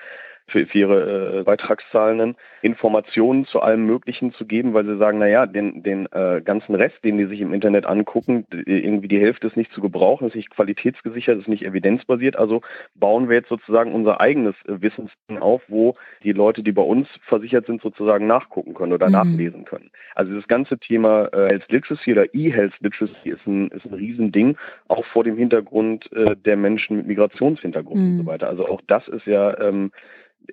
für, 0.49 0.67
für 0.67 0.79
ihre 0.79 1.41
äh, 1.41 1.43
Beitragszahlenden 1.43 2.37
Informationen 2.63 3.47
zu 3.47 3.61
allem 3.61 3.85
Möglichen 3.87 4.33
zu 4.33 4.47
geben, 4.47 4.75
weil 4.75 4.85
sie 4.85 4.97
sagen, 4.97 5.19
naja, 5.19 5.47
den, 5.47 5.83
den 5.83 6.07
äh, 6.13 6.41
ganzen 6.45 6.75
Rest, 6.75 6.97
den 7.05 7.19
die 7.19 7.27
sich 7.27 7.41
im 7.41 7.53
Internet 7.53 7.87
angucken, 7.87 8.47
irgendwie 8.51 9.09
die 9.09 9.21
Hälfte 9.21 9.47
ist 9.47 9.57
nicht 9.57 9.73
zu 9.73 9.81
gebrauchen, 9.81 10.29
ist 10.29 10.37
nicht 10.37 10.51
qualitätsgesichert, 10.51 11.39
ist 11.39 11.49
nicht 11.49 11.65
evidenzbasiert. 11.65 12.37
Also 12.37 12.63
bauen 12.95 13.29
wir 13.29 13.37
jetzt 13.37 13.49
sozusagen 13.49 13.93
unser 13.93 14.21
eigenes 14.21 14.55
äh, 14.67 14.81
Wissensding 14.81 15.39
auf, 15.39 15.63
wo 15.69 15.97
die 16.23 16.33
Leute, 16.33 16.63
die 16.63 16.73
bei 16.73 16.83
uns 16.83 17.09
versichert 17.23 17.67
sind, 17.67 17.83
sozusagen 17.83 18.27
nachgucken 18.27 18.75
können 18.75 18.93
oder 18.93 19.07
mhm. 19.07 19.13
nachlesen 19.13 19.65
können. 19.65 19.91
Also 20.15 20.35
das 20.35 20.47
ganze 20.47 20.79
Thema 20.79 21.27
äh, 21.33 21.49
Health 21.49 21.69
Literacy 21.71 22.13
oder 22.13 22.35
E-Health 22.35 22.75
Literacy 22.81 23.31
ist 23.31 23.47
ein, 23.47 23.69
ist 23.69 23.85
ein 23.85 23.95
Riesending, 23.95 24.57
auch 24.89 25.05
vor 25.07 25.25
dem 25.25 25.37
Hintergrund 25.37 26.11
äh, 26.13 26.37
der 26.37 26.57
Menschen 26.57 26.99
mit 26.99 27.07
Migrationshintergrund 27.07 28.01
mhm. 28.01 28.11
und 28.11 28.17
so 28.19 28.23
mhm. 28.23 28.27
weiter. 28.27 28.49
Also 28.49 28.69
auch 28.69 28.81
das 28.87 29.09
ist 29.09 29.27
ja 29.27 29.59
ähm, 29.61 29.91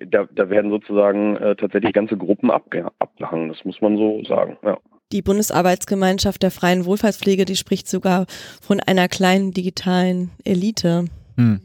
da, 0.06 0.28
da 0.32 0.50
werden 0.50 0.72
sozusagen 0.72 1.36
äh, 1.38 1.56
tatsächlich 1.56 1.94
ganze 1.94 2.18
Gruppen 2.18 2.52
abge 2.52 2.90
abgehangen, 3.00 3.50
das 3.50 3.64
muss 3.66 3.82
man 3.82 3.98
so 3.98 4.24
sagen. 4.26 4.58
Ja. 4.64 4.78
Die 5.12 5.22
Bundesarbeitsgemeinschaft 5.22 6.42
der 6.42 6.52
freien 6.52 6.86
Wohlfahrtspflege, 6.86 7.46
die 7.46 7.56
spricht 7.56 7.88
sogar 7.88 8.26
von 8.62 8.80
einer 8.80 9.08
kleinen 9.08 9.52
digitalen 9.52 10.32
Elite. 10.44 11.06
Hm. 11.38 11.62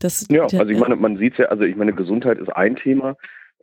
Das, 0.00 0.26
ja, 0.28 0.42
also 0.42 0.66
ich 0.66 0.78
meine, 0.78 0.96
man 0.96 1.16
sieht 1.16 1.38
ja, 1.38 1.46
also 1.46 1.64
ich 1.64 1.76
meine, 1.76 1.92
Gesundheit 1.92 2.38
ist 2.38 2.50
ein 2.50 2.76
Thema, 2.76 3.16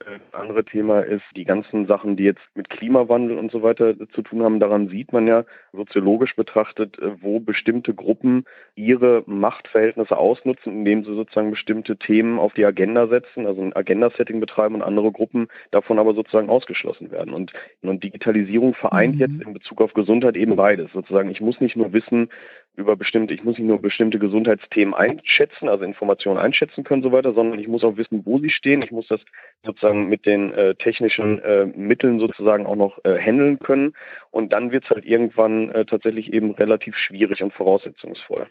das 0.05 0.13
äh, 0.13 0.19
andere 0.31 0.63
Thema 0.63 1.01
ist 1.01 1.23
die 1.35 1.45
ganzen 1.45 1.85
Sachen, 1.85 2.15
die 2.15 2.23
jetzt 2.23 2.41
mit 2.55 2.69
Klimawandel 2.69 3.37
und 3.37 3.51
so 3.51 3.63
weiter 3.63 3.95
zu 4.09 4.21
tun 4.21 4.43
haben. 4.43 4.59
Daran 4.59 4.87
sieht 4.89 5.13
man 5.13 5.27
ja 5.27 5.45
soziologisch 5.73 6.35
betrachtet, 6.35 6.99
äh, 6.99 7.21
wo 7.21 7.39
bestimmte 7.39 7.93
Gruppen 7.93 8.45
ihre 8.75 9.23
Machtverhältnisse 9.25 10.17
ausnutzen, 10.17 10.73
indem 10.73 11.03
sie 11.03 11.15
sozusagen 11.15 11.51
bestimmte 11.51 11.97
Themen 11.97 12.39
auf 12.39 12.53
die 12.53 12.65
Agenda 12.65 13.07
setzen, 13.07 13.45
also 13.45 13.61
ein 13.61 13.75
Agenda-Setting 13.75 14.39
betreiben 14.39 14.75
und 14.75 14.81
andere 14.81 15.11
Gruppen 15.11 15.47
davon 15.71 15.99
aber 15.99 16.13
sozusagen 16.13 16.49
ausgeschlossen 16.49 17.11
werden. 17.11 17.33
Und, 17.33 17.53
und 17.81 18.03
Digitalisierung 18.03 18.73
vereint 18.73 19.15
mhm. 19.15 19.21
jetzt 19.21 19.41
in 19.41 19.53
Bezug 19.53 19.81
auf 19.81 19.93
Gesundheit 19.93 20.35
eben 20.35 20.55
beides. 20.55 20.91
Sozusagen, 20.93 21.29
ich 21.29 21.41
muss 21.41 21.59
nicht 21.61 21.75
nur 21.75 21.93
wissen, 21.93 22.29
über 22.75 22.95
bestimmte, 22.95 23.34
ich 23.34 23.43
muss 23.43 23.57
nicht 23.57 23.67
nur 23.67 23.81
bestimmte 23.81 24.17
Gesundheitsthemen 24.17 24.93
einschätzen, 24.93 25.67
also 25.67 25.84
Informationen 25.84 26.39
einschätzen 26.39 26.84
können 26.84 27.03
und 27.03 27.10
so 27.10 27.15
weiter, 27.15 27.34
sondern 27.34 27.60
ich 27.60 27.67
muss 27.67 27.84
auch 27.84 27.97
wissen, 27.97 28.25
wo 28.25 28.39
sie 28.39 28.49
stehen. 28.49 28.81
Ich 28.81 28.91
muss 28.91 29.07
das 29.07 29.19
sozusagen 29.65 30.07
mit 30.07 30.25
den 30.25 30.53
äh, 30.53 30.75
technischen 30.75 31.39
äh, 31.39 31.65
Mitteln 31.65 32.19
sozusagen 32.19 32.65
auch 32.65 32.75
noch 32.75 33.03
äh, 33.03 33.19
handeln 33.19 33.60
können. 33.60 33.93
Und 34.31 34.53
dann 34.53 34.71
wird 34.71 34.86
es 34.86 34.89
halt 34.89 35.05
irgendwann 35.05 35.69
äh, 35.71 35.86
tatsächlich 35.86 36.31
eben 36.31 36.51
relativ 36.51 36.95
schwierig 36.97 37.43
und 37.43 37.53
voraussetzungsvoll. 37.53 38.47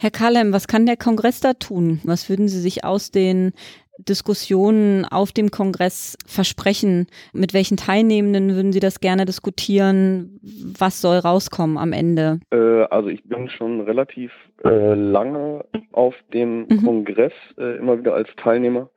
Herr 0.00 0.10
Kalem, 0.10 0.52
was 0.52 0.66
kann 0.66 0.86
der 0.86 0.96
Kongress 0.96 1.40
da 1.40 1.52
tun? 1.54 2.00
Was 2.04 2.28
würden 2.28 2.48
Sie 2.48 2.60
sich 2.60 2.84
aus 2.84 3.10
den 3.10 3.52
Diskussionen 3.98 5.04
auf 5.04 5.32
dem 5.32 5.50
Kongress 5.50 6.16
versprechen? 6.26 7.06
Mit 7.32 7.54
welchen 7.54 7.76
Teilnehmenden 7.76 8.54
würden 8.54 8.72
Sie 8.72 8.80
das 8.80 9.00
gerne 9.00 9.24
diskutieren? 9.24 10.40
Was 10.42 11.00
soll 11.00 11.18
rauskommen 11.18 11.78
am 11.78 11.92
Ende? 11.92 12.40
Äh, 12.50 12.84
also 12.90 13.08
ich 13.08 13.22
bin 13.24 13.48
schon 13.48 13.80
relativ 13.80 14.32
äh, 14.64 14.94
lange 14.94 15.64
auf 15.92 16.14
dem 16.32 16.66
mhm. 16.66 16.84
Kongress 16.84 17.32
äh, 17.58 17.76
immer 17.76 17.98
wieder 17.98 18.14
als 18.14 18.28
Teilnehmer. 18.36 18.90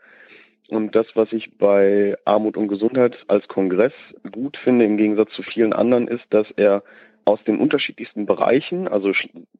Und 0.69 0.95
das, 0.95 1.07
was 1.13 1.31
ich 1.31 1.57
bei 1.57 2.17
Armut 2.25 2.57
und 2.57 2.67
Gesundheit 2.67 3.17
als 3.27 3.47
Kongress 3.47 3.93
gut 4.31 4.57
finde, 4.57 4.85
im 4.85 4.97
Gegensatz 4.97 5.31
zu 5.31 5.43
vielen 5.43 5.71
anderen, 5.71 6.07
ist, 6.07 6.25
dass 6.29 6.47
er 6.57 6.83
aus 7.27 7.43
den 7.43 7.59
unterschiedlichsten 7.59 8.25
Bereichen, 8.25 8.87
also 8.87 9.11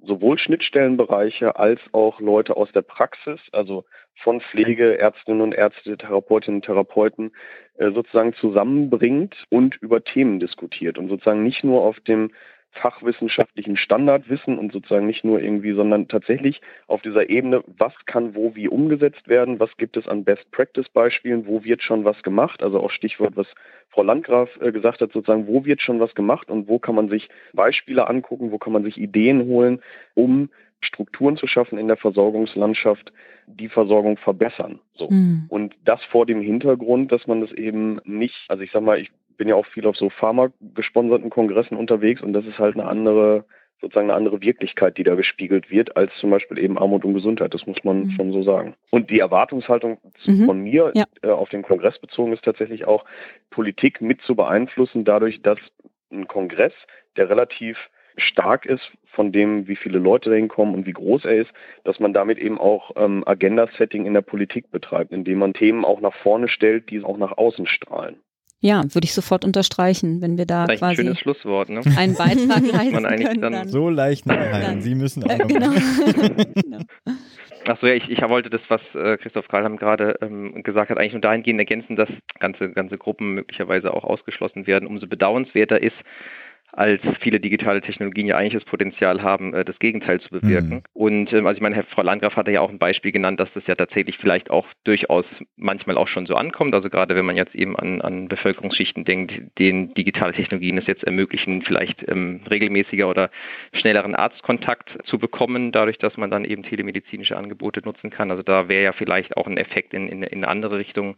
sowohl 0.02 0.40
Schnittstellenbereiche 0.40 1.58
als 1.58 1.82
auch 1.92 2.22
Leute 2.22 2.56
aus 2.56 2.72
der 2.72 2.82
Praxis, 2.82 3.42
also 3.52 3.84
von 4.24 4.40
Pflege, 4.40 4.98
Ärztinnen 4.98 5.42
und 5.42 5.54
Ärzte, 5.54 5.98
Therapeutinnen 5.98 6.60
und 6.60 6.66
Therapeuten, 6.66 7.34
äh, 7.76 7.92
sozusagen 7.92 8.34
zusammenbringt 8.36 9.36
und 9.50 9.76
über 9.82 10.02
Themen 10.02 10.40
diskutiert 10.40 10.98
und 10.98 11.10
sozusagen 11.10 11.44
nicht 11.44 11.66
nur 11.66 11.82
auf 11.82 12.00
dem 12.00 12.32
fachwissenschaftlichen 12.72 13.78
Standardwissen 13.78 14.58
und 14.58 14.72
sozusagen 14.72 15.08
nicht 15.08 15.24
nur 15.24 15.42
irgendwie, 15.42 15.74
sondern 15.74 16.08
tatsächlich 16.08 16.62
auf 16.88 17.02
dieser 17.02 17.30
Ebene, 17.30 17.64
was 17.66 17.94
kann 18.06 18.36
wo 18.36 18.56
wie 18.56 18.68
umgesetzt 18.68 19.28
werden, 19.28 19.60
was 19.60 19.76
gibt 19.78 19.98
es 19.98 20.08
an 20.08 20.24
Best-Practice-Beispielen, 20.24 21.48
wo 21.48 21.64
wird 21.64 21.82
schon 21.82 22.06
was 22.06 22.22
gemacht, 22.24 22.62
also 22.62 22.80
auch 22.80 22.92
Stichwort, 22.92 23.36
was 23.36 23.48
Frau 23.90 24.04
Landgraf 24.04 24.50
äh, 24.62 24.72
gesagt 24.72 25.02
hat, 25.02 25.12
sozusagen, 25.12 25.48
wo 25.48 25.66
wird 25.66 25.82
schon 25.82 26.00
was 26.00 26.14
gemacht 26.14 26.50
und 26.50 26.68
wo 26.68 26.80
kann 26.80 26.96
man 26.96 27.10
sich 27.10 27.30
Beispiele 27.54 28.08
angucken, 28.08 28.52
wo 28.52 28.58
kann 28.58 28.74
man 28.74 28.84
sich 28.84 28.98
Ideen 28.98 29.46
holen, 29.46 29.82
um 30.14 30.50
Strukturen 30.82 31.38
zu 31.38 31.48
schaffen 31.48 31.80
in 31.80 31.88
der 31.88 31.98
Versorgungslandschaft, 31.98 33.12
die 33.48 33.70
Versorgung 33.70 34.18
verbessern. 34.18 34.80
So. 34.96 35.10
Mhm. 35.10 35.46
Und 35.50 35.76
das 35.86 36.04
vor 36.06 36.26
dem 36.26 36.42
Hintergrund, 36.42 37.12
dass 37.12 37.26
man 37.26 37.42
das 37.42 37.52
eben 37.52 38.00
nicht, 38.04 38.36
also 38.48 38.62
ich 38.62 38.72
sag 38.72 38.84
mal, 38.84 39.00
ich 39.00 39.12
bin 39.38 39.48
ja 39.48 39.56
auch 39.56 39.66
viel 39.66 39.86
auf 39.88 39.96
so 39.96 40.10
Pharma-gesponserten 40.10 41.30
Kongressen 41.30 41.78
unterwegs 41.78 42.22
und 42.22 42.34
das 42.34 42.46
ist 42.46 42.60
halt 42.60 42.76
eine 42.76 42.86
andere, 42.86 43.46
sozusagen 43.82 44.10
eine 44.10 44.18
andere 44.18 44.42
Wirklichkeit, 44.42 44.98
die 44.98 45.04
da 45.04 45.16
gespiegelt 45.16 45.70
wird, 45.70 45.96
als 45.96 46.12
zum 46.20 46.30
Beispiel 46.30 46.58
eben 46.60 46.78
Armut 46.78 47.06
und 47.06 47.14
Gesundheit. 47.14 47.54
Das 47.54 47.66
muss 47.68 47.84
man 47.84 48.06
mhm. 48.06 48.12
schon 48.12 48.32
so 48.32 48.44
sagen. 48.44 48.76
Und 48.90 49.10
die 49.10 49.20
Erwartungshaltung 49.20 50.00
mhm. 50.26 50.46
von 50.46 50.60
mir 50.62 50.92
ja. 50.96 51.06
äh, 51.22 51.30
auf 51.30 51.50
den 51.50 51.64
Kongress 51.64 52.00
bezogen 52.00 52.34
ist 52.34 52.44
tatsächlich 52.44 52.86
auch, 52.86 53.06
Politik 53.50 54.02
mit 54.02 54.22
zu 54.22 54.36
beeinflussen, 54.36 55.06
dadurch, 55.06 55.42
dass 55.42 55.60
ein 56.12 56.28
Kongress, 56.28 56.74
der 57.16 57.30
relativ 57.30 57.78
stark 58.18 58.66
ist 58.66 58.92
von 59.06 59.32
dem, 59.32 59.68
wie 59.68 59.76
viele 59.76 60.00
Leute 60.00 60.30
dahin 60.30 60.48
kommen 60.48 60.74
und 60.74 60.86
wie 60.86 60.94
groß 60.94 61.26
er 61.26 61.36
ist, 61.36 61.52
dass 61.84 62.00
man 62.00 62.14
damit 62.14 62.38
eben 62.40 62.60
auch 62.60 62.92
ähm, 62.96 63.24
Agenda-Setting 63.26 64.06
in 64.06 64.14
der 64.14 64.22
Politik 64.22 64.72
betreibt, 64.72 65.12
indem 65.12 65.40
man 65.40 65.54
Themen 65.54 65.86
auch 65.86 66.02
nach 66.02 66.14
vorne 66.16 66.48
stellt, 66.48 66.90
die 66.90 67.04
auch 67.04 67.18
nach 67.18 67.38
außen 67.38 67.68
strahlen. 67.68 68.18
Ja, 68.60 68.84
würde 68.84 69.06
ich 69.06 69.14
sofort 69.14 69.46
unterstreichen, 69.46 70.22
wenn 70.22 70.38
wir 70.38 70.48
da 70.48 70.66
Vielleicht 70.66 70.80
quasi 70.80 71.02
ein 71.02 71.06
schönes 71.06 71.20
Schlusswort, 71.20 71.70
ne? 71.70 71.82
einen 71.96 72.16
Beitrag 72.16 72.62
leisten 72.72 72.92
man 72.92 73.04
können. 73.04 73.42
Dann, 73.42 73.54
dann 73.54 73.68
so 73.70 73.90
leicht 73.90 74.26
nachhalten. 74.26 74.82
Sie 74.82 74.96
müssen 74.96 75.24
auch 75.24 75.30
äh, 75.30 75.46
genau. 75.46 75.70
genau. 76.56 76.80
Achso, 77.68 77.86
ja, 77.86 77.94
ich, 77.94 78.10
ich 78.10 78.22
wollte 78.22 78.50
das, 78.50 78.62
was 78.70 78.82
äh, 78.96 79.18
Christoph 79.18 79.48
Karlham 79.48 79.78
gerade 79.78 80.18
ähm, 80.22 80.64
gesagt 80.64 80.90
hat, 80.90 80.98
eigentlich 80.98 81.14
nur 81.14 81.22
dahingehend 81.22 81.60
ergänzen, 81.60 81.96
dass 81.96 82.10
ganze, 82.40 82.72
ganze 82.72 82.98
Gruppen 82.98 83.36
möglicherweise 83.36 83.94
auch 83.94 84.04
ausgeschlossen 84.04 84.68
werden. 84.68 84.88
Umso 84.88 85.06
bedauernswerter 85.06 85.82
ist, 85.82 85.96
als 86.78 87.02
viele 87.22 87.40
digitale 87.40 87.82
Technologien 87.82 88.28
ja 88.28 88.38
eigentlich 88.38 88.54
das 88.54 88.66
Potenzial 88.66 89.24
haben, 89.24 89.56
äh, 89.56 89.66
das 89.66 89.80
Gegenteil 89.80 90.22
zu 90.22 90.30
bewirken. 90.30 90.70
Mhm. 90.70 90.82
Und 90.94 91.34
ähm, 91.34 91.48
also 91.48 91.58
ich 91.58 91.62
meine, 91.62 91.76
Herr 91.76 91.86
Frau 91.86 92.04
Landgraf 92.04 92.36
hatte 92.36 92.52
ja 92.52 92.62
auch 92.62 92.70
ein 92.70 92.78
Beispiel 92.78 93.12
genannt, 93.12 93.40
dass 93.40 93.52
das 93.56 93.66
ja 93.66 93.74
tatsächlich 93.74 94.18
vielleicht 94.20 94.52
auch 94.52 94.68
durchaus 94.84 95.26
manchmal 95.56 95.98
auch 95.98 96.08
schon 96.08 96.28
so 96.28 96.36
ankommt. 96.36 96.76
Also 96.76 96.92
gerade 96.92 97.16
wenn 97.16 97.26
man 97.26 97.36
jetzt 97.36 97.56
eben 97.56 97.76
an, 97.76 98.02
an 98.02 98.28
Bevölkerungsschichten 98.28 99.06
denkt, 99.06 99.34
denen 99.58 99.96
digitale 99.96 100.34
Technologien 100.34 100.78
es 100.78 100.86
jetzt 100.86 101.04
ermöglichen, 101.04 101.64
vielleicht 101.64 102.08
ähm, 102.08 102.42
regelmäßiger 102.48 103.10
oder 103.10 103.32
schnelleren 103.74 104.14
Arztkontakt 104.14 105.00
zu 105.06 105.18
bekommen, 105.18 105.72
dadurch, 105.72 105.98
dass 105.98 106.16
man 106.16 106.30
dann 106.30 106.46
eben 106.46 106.62
telemedizinische 106.62 107.38
Angebote 107.38 107.82
nutzen 107.84 108.12
kann. 108.12 108.30
Also 108.30 108.44
da 108.44 108.70
wäre 108.70 108.84
ja 108.84 108.94
vielleicht 108.94 109.36
auch 109.36 109.48
ein 109.48 109.58
Effekt 109.58 109.96
in, 109.96 110.08
in, 110.08 110.22
in 110.22 110.44
eine 110.44 110.48
andere 110.48 110.78
Richtung 110.78 111.16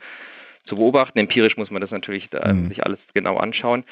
zu 0.65 0.75
beobachten. 0.75 1.19
Empirisch 1.19 1.57
muss 1.57 1.71
man 1.71 1.81
das 1.81 1.91
natürlich 1.91 2.29
äh, 2.33 2.53
mhm. 2.53 2.67
sich 2.67 2.85
alles 2.85 2.99
genau 3.13 3.37
anschauen. 3.37 3.83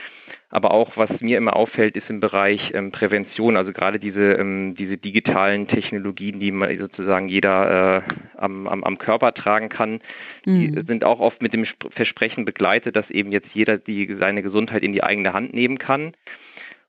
Aber 0.50 0.72
auch, 0.72 0.96
was 0.96 1.10
mir 1.20 1.38
immer 1.38 1.56
auffällt, 1.56 1.98
ist 1.98 2.10
im 2.10 2.22
Bereich 2.22 2.72
ähm, 2.74 2.92
Prävention, 2.92 3.58
also 3.58 3.74
gerade 3.74 4.00
diese, 4.00 4.34
ähm, 4.34 4.76
diese 4.76 4.98
digitalen 4.98 5.68
Technologien, 5.68 6.40
die 6.40 6.52
man 6.52 6.78
sozusagen 6.78 7.28
jeder 7.28 7.98
äh, 7.98 8.14
am, 8.38 8.68
am, 8.68 8.84
am 8.84 8.98
Körper 8.98 9.34
tragen 9.34 9.68
kann, 9.68 10.00
mhm. 10.46 10.76
die 10.76 10.84
sind 10.88 11.04
auch 11.04 11.20
oft 11.20 11.42
mit 11.42 11.54
dem 11.54 11.66
Versprechen 11.92 12.46
begleitet, 12.46 12.96
dass 12.96 13.10
eben 13.10 13.32
jetzt 13.32 13.50
jeder 13.54 13.78
die, 13.78 14.16
seine 14.20 14.42
Gesundheit 14.42 14.84
in 14.84 14.94
die 14.94 15.04
eigene 15.04 15.34
Hand 15.34 15.54
nehmen 15.54 15.80
kann. 15.80 16.14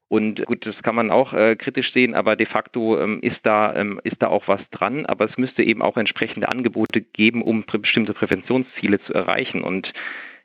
Und 0.08 0.44
gut, 0.46 0.64
das 0.64 0.82
kann 0.82 0.94
man 0.94 1.10
auch 1.10 1.34
äh, 1.34 1.54
kritisch 1.56 1.92
sehen, 1.92 2.14
aber 2.14 2.34
de 2.34 2.46
facto 2.46 2.98
ähm, 2.98 3.20
ist, 3.20 3.40
da, 3.42 3.74
ähm, 3.74 4.00
ist 4.04 4.22
da 4.22 4.28
auch 4.28 4.48
was 4.48 4.60
dran. 4.70 5.04
Aber 5.04 5.26
es 5.26 5.36
müsste 5.36 5.62
eben 5.62 5.82
auch 5.82 5.98
entsprechende 5.98 6.48
Angebote 6.48 7.02
geben, 7.02 7.42
um 7.42 7.64
bestimmte 7.66 8.14
Präventionsziele 8.14 9.00
zu 9.00 9.12
erreichen. 9.12 9.62
Und 9.62 9.92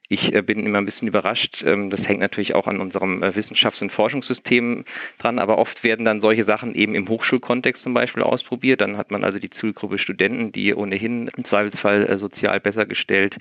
ich 0.09 0.33
äh, 0.33 0.41
bin 0.41 0.65
immer 0.65 0.79
ein 0.79 0.85
bisschen 0.85 1.07
überrascht. 1.07 1.63
Ähm, 1.65 1.89
das 1.89 2.01
hängt 2.01 2.19
natürlich 2.19 2.55
auch 2.55 2.67
an 2.67 2.81
unserem 2.81 3.23
äh, 3.23 3.29
Wissenschafts- 3.29 3.81
und 3.81 3.93
Forschungssystem 3.93 4.83
dran, 5.19 5.39
aber 5.39 5.57
oft 5.57 5.81
werden 5.83 6.03
dann 6.03 6.19
solche 6.19 6.43
Sachen 6.43 6.75
eben 6.75 6.93
im 6.93 7.07
Hochschulkontext 7.07 7.83
zum 7.83 7.93
Beispiel 7.93 8.23
ausprobiert. 8.23 8.81
Dann 8.81 8.97
hat 8.97 9.11
man 9.11 9.23
also 9.23 9.39
die 9.39 9.49
Zielgruppe 9.49 9.97
Studenten, 9.97 10.51
die 10.51 10.75
ohnehin 10.75 11.29
im 11.35 11.45
Zweifelsfall 11.45 12.05
äh, 12.05 12.17
sozial 12.17 12.59
besser 12.59 12.85
gestellt 12.85 13.37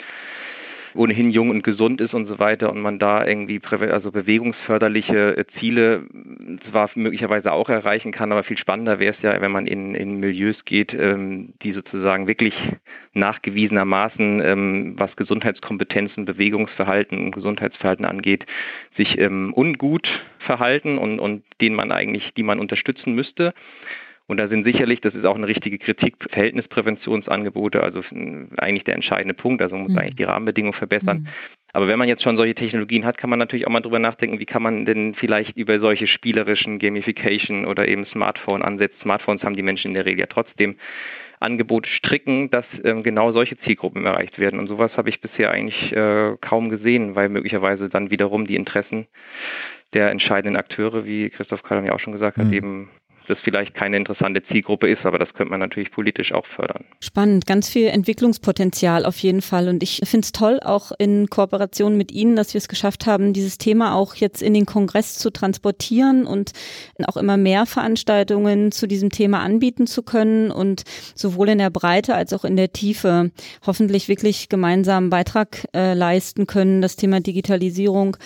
ohnehin 0.94 1.30
jung 1.30 1.50
und 1.50 1.62
gesund 1.62 2.00
ist 2.00 2.14
und 2.14 2.26
so 2.26 2.38
weiter 2.38 2.70
und 2.70 2.80
man 2.80 2.98
da 2.98 3.26
irgendwie 3.26 3.60
also 3.90 4.10
bewegungsförderliche 4.10 5.36
äh, 5.36 5.44
Ziele 5.58 6.02
zwar 6.70 6.90
möglicherweise 6.94 7.52
auch 7.52 7.68
erreichen 7.68 8.12
kann, 8.12 8.32
aber 8.32 8.44
viel 8.44 8.58
spannender 8.58 8.98
wäre 8.98 9.14
es 9.14 9.22
ja, 9.22 9.40
wenn 9.40 9.52
man 9.52 9.66
in, 9.66 9.94
in 9.94 10.20
Milieus 10.20 10.64
geht, 10.64 10.94
ähm, 10.94 11.54
die 11.62 11.72
sozusagen 11.72 12.26
wirklich 12.26 12.54
nachgewiesenermaßen, 13.14 14.40
ähm, 14.42 14.94
was 14.96 15.14
Gesundheitskompetenzen, 15.16 16.24
Bewegungsverhalten 16.24 17.18
und 17.18 17.32
Gesundheitsverhalten 17.32 18.04
angeht, 18.04 18.46
sich 18.96 19.18
ähm, 19.18 19.52
ungut 19.54 20.08
verhalten 20.38 20.98
und, 20.98 21.20
und 21.20 21.42
denen 21.60 21.76
man 21.76 21.92
eigentlich, 21.92 22.32
die 22.34 22.42
man 22.42 22.58
unterstützen 22.58 23.14
müsste. 23.14 23.54
Und 24.32 24.38
da 24.38 24.48
sind 24.48 24.64
sicherlich, 24.64 25.02
das 25.02 25.14
ist 25.14 25.26
auch 25.26 25.34
eine 25.34 25.46
richtige 25.46 25.76
Kritik, 25.76 26.16
Verhältnispräventionsangebote, 26.30 27.82
also 27.82 28.00
eigentlich 28.56 28.84
der 28.84 28.94
entscheidende 28.94 29.34
Punkt. 29.34 29.60
Also 29.60 29.74
man 29.74 29.82
muss 29.82 29.92
mhm. 29.92 29.98
eigentlich 29.98 30.16
die 30.16 30.24
Rahmenbedingungen 30.24 30.72
verbessern. 30.72 31.18
Mhm. 31.18 31.28
Aber 31.74 31.86
wenn 31.86 31.98
man 31.98 32.08
jetzt 32.08 32.22
schon 32.22 32.38
solche 32.38 32.54
Technologien 32.54 33.04
hat, 33.04 33.18
kann 33.18 33.28
man 33.28 33.38
natürlich 33.38 33.66
auch 33.66 33.70
mal 33.70 33.80
drüber 33.80 33.98
nachdenken, 33.98 34.40
wie 34.40 34.46
kann 34.46 34.62
man 34.62 34.86
denn 34.86 35.14
vielleicht 35.14 35.54
über 35.58 35.78
solche 35.80 36.06
spielerischen 36.06 36.78
Gamification 36.78 37.66
oder 37.66 37.86
eben 37.86 38.06
Smartphone-Ansätze, 38.06 38.96
Smartphones 39.02 39.42
haben 39.42 39.54
die 39.54 39.62
Menschen 39.62 39.88
in 39.88 39.94
der 39.94 40.06
Regel 40.06 40.20
ja 40.20 40.26
trotzdem, 40.26 40.76
Angebote 41.38 41.90
stricken, 41.90 42.50
dass 42.50 42.64
ähm, 42.84 43.02
genau 43.02 43.32
solche 43.32 43.58
Zielgruppen 43.58 44.06
erreicht 44.06 44.38
werden. 44.38 44.58
Und 44.58 44.68
sowas 44.68 44.96
habe 44.96 45.10
ich 45.10 45.20
bisher 45.20 45.50
eigentlich 45.50 45.92
äh, 45.92 46.36
kaum 46.40 46.70
gesehen, 46.70 47.16
weil 47.16 47.28
möglicherweise 47.28 47.90
dann 47.90 48.10
wiederum 48.10 48.46
die 48.46 48.56
Interessen 48.56 49.08
der 49.92 50.10
entscheidenden 50.10 50.56
Akteure, 50.56 51.04
wie 51.04 51.28
Christoph 51.28 51.62
Kallam 51.62 51.84
ja 51.84 51.92
auch 51.92 52.00
schon 52.00 52.14
gesagt 52.14 52.38
hat, 52.38 52.46
mhm. 52.46 52.52
eben 52.52 52.90
das 53.32 53.38
vielleicht 53.42 53.74
keine 53.74 53.96
interessante 53.96 54.42
Zielgruppe 54.44 54.88
ist, 54.88 55.04
aber 55.04 55.18
das 55.18 55.32
könnte 55.34 55.50
man 55.50 55.60
natürlich 55.60 55.90
politisch 55.90 56.32
auch 56.32 56.46
fördern. 56.54 56.84
Spannend, 57.00 57.46
ganz 57.46 57.68
viel 57.68 57.88
Entwicklungspotenzial 57.88 59.04
auf 59.04 59.18
jeden 59.18 59.42
Fall. 59.42 59.68
Und 59.68 59.82
ich 59.82 60.00
finde 60.04 60.24
es 60.24 60.32
toll, 60.32 60.60
auch 60.62 60.92
in 60.98 61.28
Kooperation 61.28 61.96
mit 61.96 62.12
Ihnen, 62.12 62.36
dass 62.36 62.54
wir 62.54 62.58
es 62.58 62.68
geschafft 62.68 63.06
haben, 63.06 63.32
dieses 63.32 63.58
Thema 63.58 63.94
auch 63.94 64.14
jetzt 64.14 64.42
in 64.42 64.54
den 64.54 64.66
Kongress 64.66 65.18
zu 65.18 65.30
transportieren 65.30 66.26
und 66.26 66.52
auch 67.06 67.16
immer 67.16 67.36
mehr 67.36 67.66
Veranstaltungen 67.66 68.72
zu 68.72 68.86
diesem 68.86 69.10
Thema 69.10 69.40
anbieten 69.40 69.86
zu 69.86 70.02
können 70.02 70.50
und 70.50 70.82
sowohl 71.14 71.48
in 71.48 71.58
der 71.58 71.70
Breite 71.70 72.14
als 72.14 72.32
auch 72.32 72.44
in 72.44 72.56
der 72.56 72.72
Tiefe 72.72 73.30
hoffentlich 73.66 74.08
wirklich 74.08 74.48
gemeinsam 74.48 75.10
Beitrag 75.10 75.66
äh, 75.74 75.94
leisten 75.94 76.46
können, 76.46 76.82
das 76.82 76.96
Thema 76.96 77.20
Digitalisierung 77.20 78.16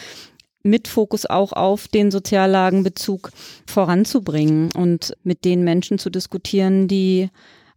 mit 0.66 0.88
Fokus 0.88 1.24
auch 1.26 1.52
auf 1.52 1.88
den 1.88 2.11
Soziallagenbezug 2.11 3.31
voranzubringen 3.66 4.70
und 4.72 5.16
mit 5.22 5.44
den 5.44 5.64
Menschen 5.64 5.98
zu 5.98 6.11
diskutieren, 6.11 6.88
die, 6.88 7.31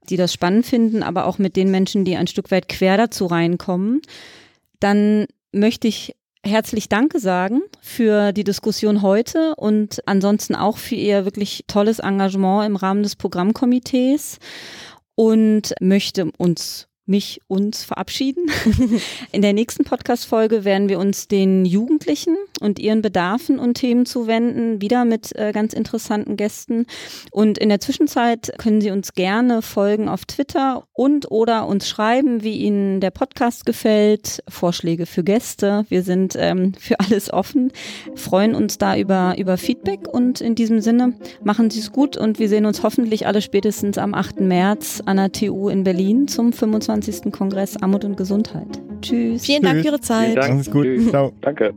die 0.10 0.18
das 0.18 0.34
spannend 0.34 0.66
finden, 0.66 1.04
aber 1.04 1.26
auch 1.26 1.38
mit 1.38 1.56
den 1.56 1.72
Menschen, 1.72 2.04
die 2.04 2.18
ein 2.18 2.28
Stück 2.28 2.52
weit 2.52 2.68
quer 2.68 2.98
dazu 2.98 3.28
reinkommen. 3.28 4.02
Dann 4.80 5.28
möchte 5.52 5.88
ich 5.88 6.16
herzlich 6.44 6.90
Danke 6.90 7.20
sagen 7.20 7.62
für 7.82 8.32
die 8.32 8.44
Diskussion 8.44 9.02
heute 9.02 9.56
und 9.56 10.00
ansonsten 10.06 10.56
auch 10.56 10.78
für 10.78 10.96
Ihr 10.96 11.26
wirklich 11.26 11.66
tolles 11.68 12.00
Engagement 12.00 12.66
im 12.66 12.76
Rahmen 12.76 13.04
des 13.04 13.16
Programmkomitees 13.16 14.40
und 15.16 15.74
möchte 15.82 16.32
uns 16.38 16.89
mich, 17.10 17.42
uns 17.48 17.84
verabschieden. 17.84 18.46
In 19.32 19.42
der 19.42 19.54
nächsten 19.54 19.84
Podcast-Folge 19.84 20.64
werden 20.64 20.88
wir 20.88 21.00
uns 21.00 21.28
den 21.28 21.66
Jugendlichen 21.66 22.38
und 22.62 22.80
ihren 22.80 23.02
Bedarfen 23.02 23.60
und 23.60 23.74
Themen 23.74 24.06
zuwenden, 24.06 24.82
wieder 24.82 25.06
mit 25.06 25.36
äh, 25.36 25.52
ganz 25.52 25.74
interessanten 25.74 26.38
Gästen. 26.38 26.86
Und 27.32 27.58
in 27.58 27.70
der 27.70 27.80
Zwischenzeit 27.80 28.52
können 28.58 28.82
Sie 28.82 28.92
uns 28.92 29.14
gerne 29.14 29.62
folgen 29.62 30.08
auf 30.08 30.26
Twitter 30.26 30.84
und 30.94 31.32
oder 31.32 31.68
uns 31.68 31.88
schreiben, 31.88 32.44
wie 32.44 32.58
Ihnen 32.58 33.00
der 33.00 33.12
Podcast 33.12 33.66
gefällt, 33.66 34.44
Vorschläge 34.48 35.06
für 35.06 35.24
Gäste. 35.24 35.86
Wir 35.90 36.04
sind 36.04 36.36
ähm, 36.38 36.74
für 36.78 37.00
alles 37.00 37.32
offen, 37.34 37.72
freuen 38.16 38.56
uns 38.56 38.78
da 38.78 38.98
über, 38.98 39.36
über 39.38 39.58
Feedback 39.58 40.08
und 40.08 40.42
in 40.42 40.56
diesem 40.56 40.82
Sinne 40.82 41.14
machen 41.44 41.70
Sie 41.70 41.80
es 41.80 41.92
gut 41.92 42.18
und 42.18 42.40
wir 42.40 42.50
sehen 42.50 42.66
uns 42.66 42.84
hoffentlich 42.84 43.26
alle 43.26 43.42
spätestens 43.42 43.98
am 43.98 44.14
8. 44.14 44.42
März 44.42 45.02
an 45.06 45.18
der 45.18 45.32
TU 45.32 45.70
in 45.70 45.84
Berlin 45.84 46.28
zum 46.28 46.54
25. 46.54 46.99
25. 47.02 47.32
Kongress 47.32 47.82
Armut 47.82 48.06
und 48.06 48.18
Gesundheit. 48.18 48.68
Tschüss. 49.02 49.46
Vielen 49.46 49.64
Dank 49.64 49.82
für 49.82 49.88
Ihre 49.88 50.02
Zeit. 50.02 50.32
Vielen 50.32 50.36
Dank. 50.36 50.54
Alles 50.54 50.72
gut. 50.72 51.10
Ciao. 51.10 51.32
Danke. 51.42 51.74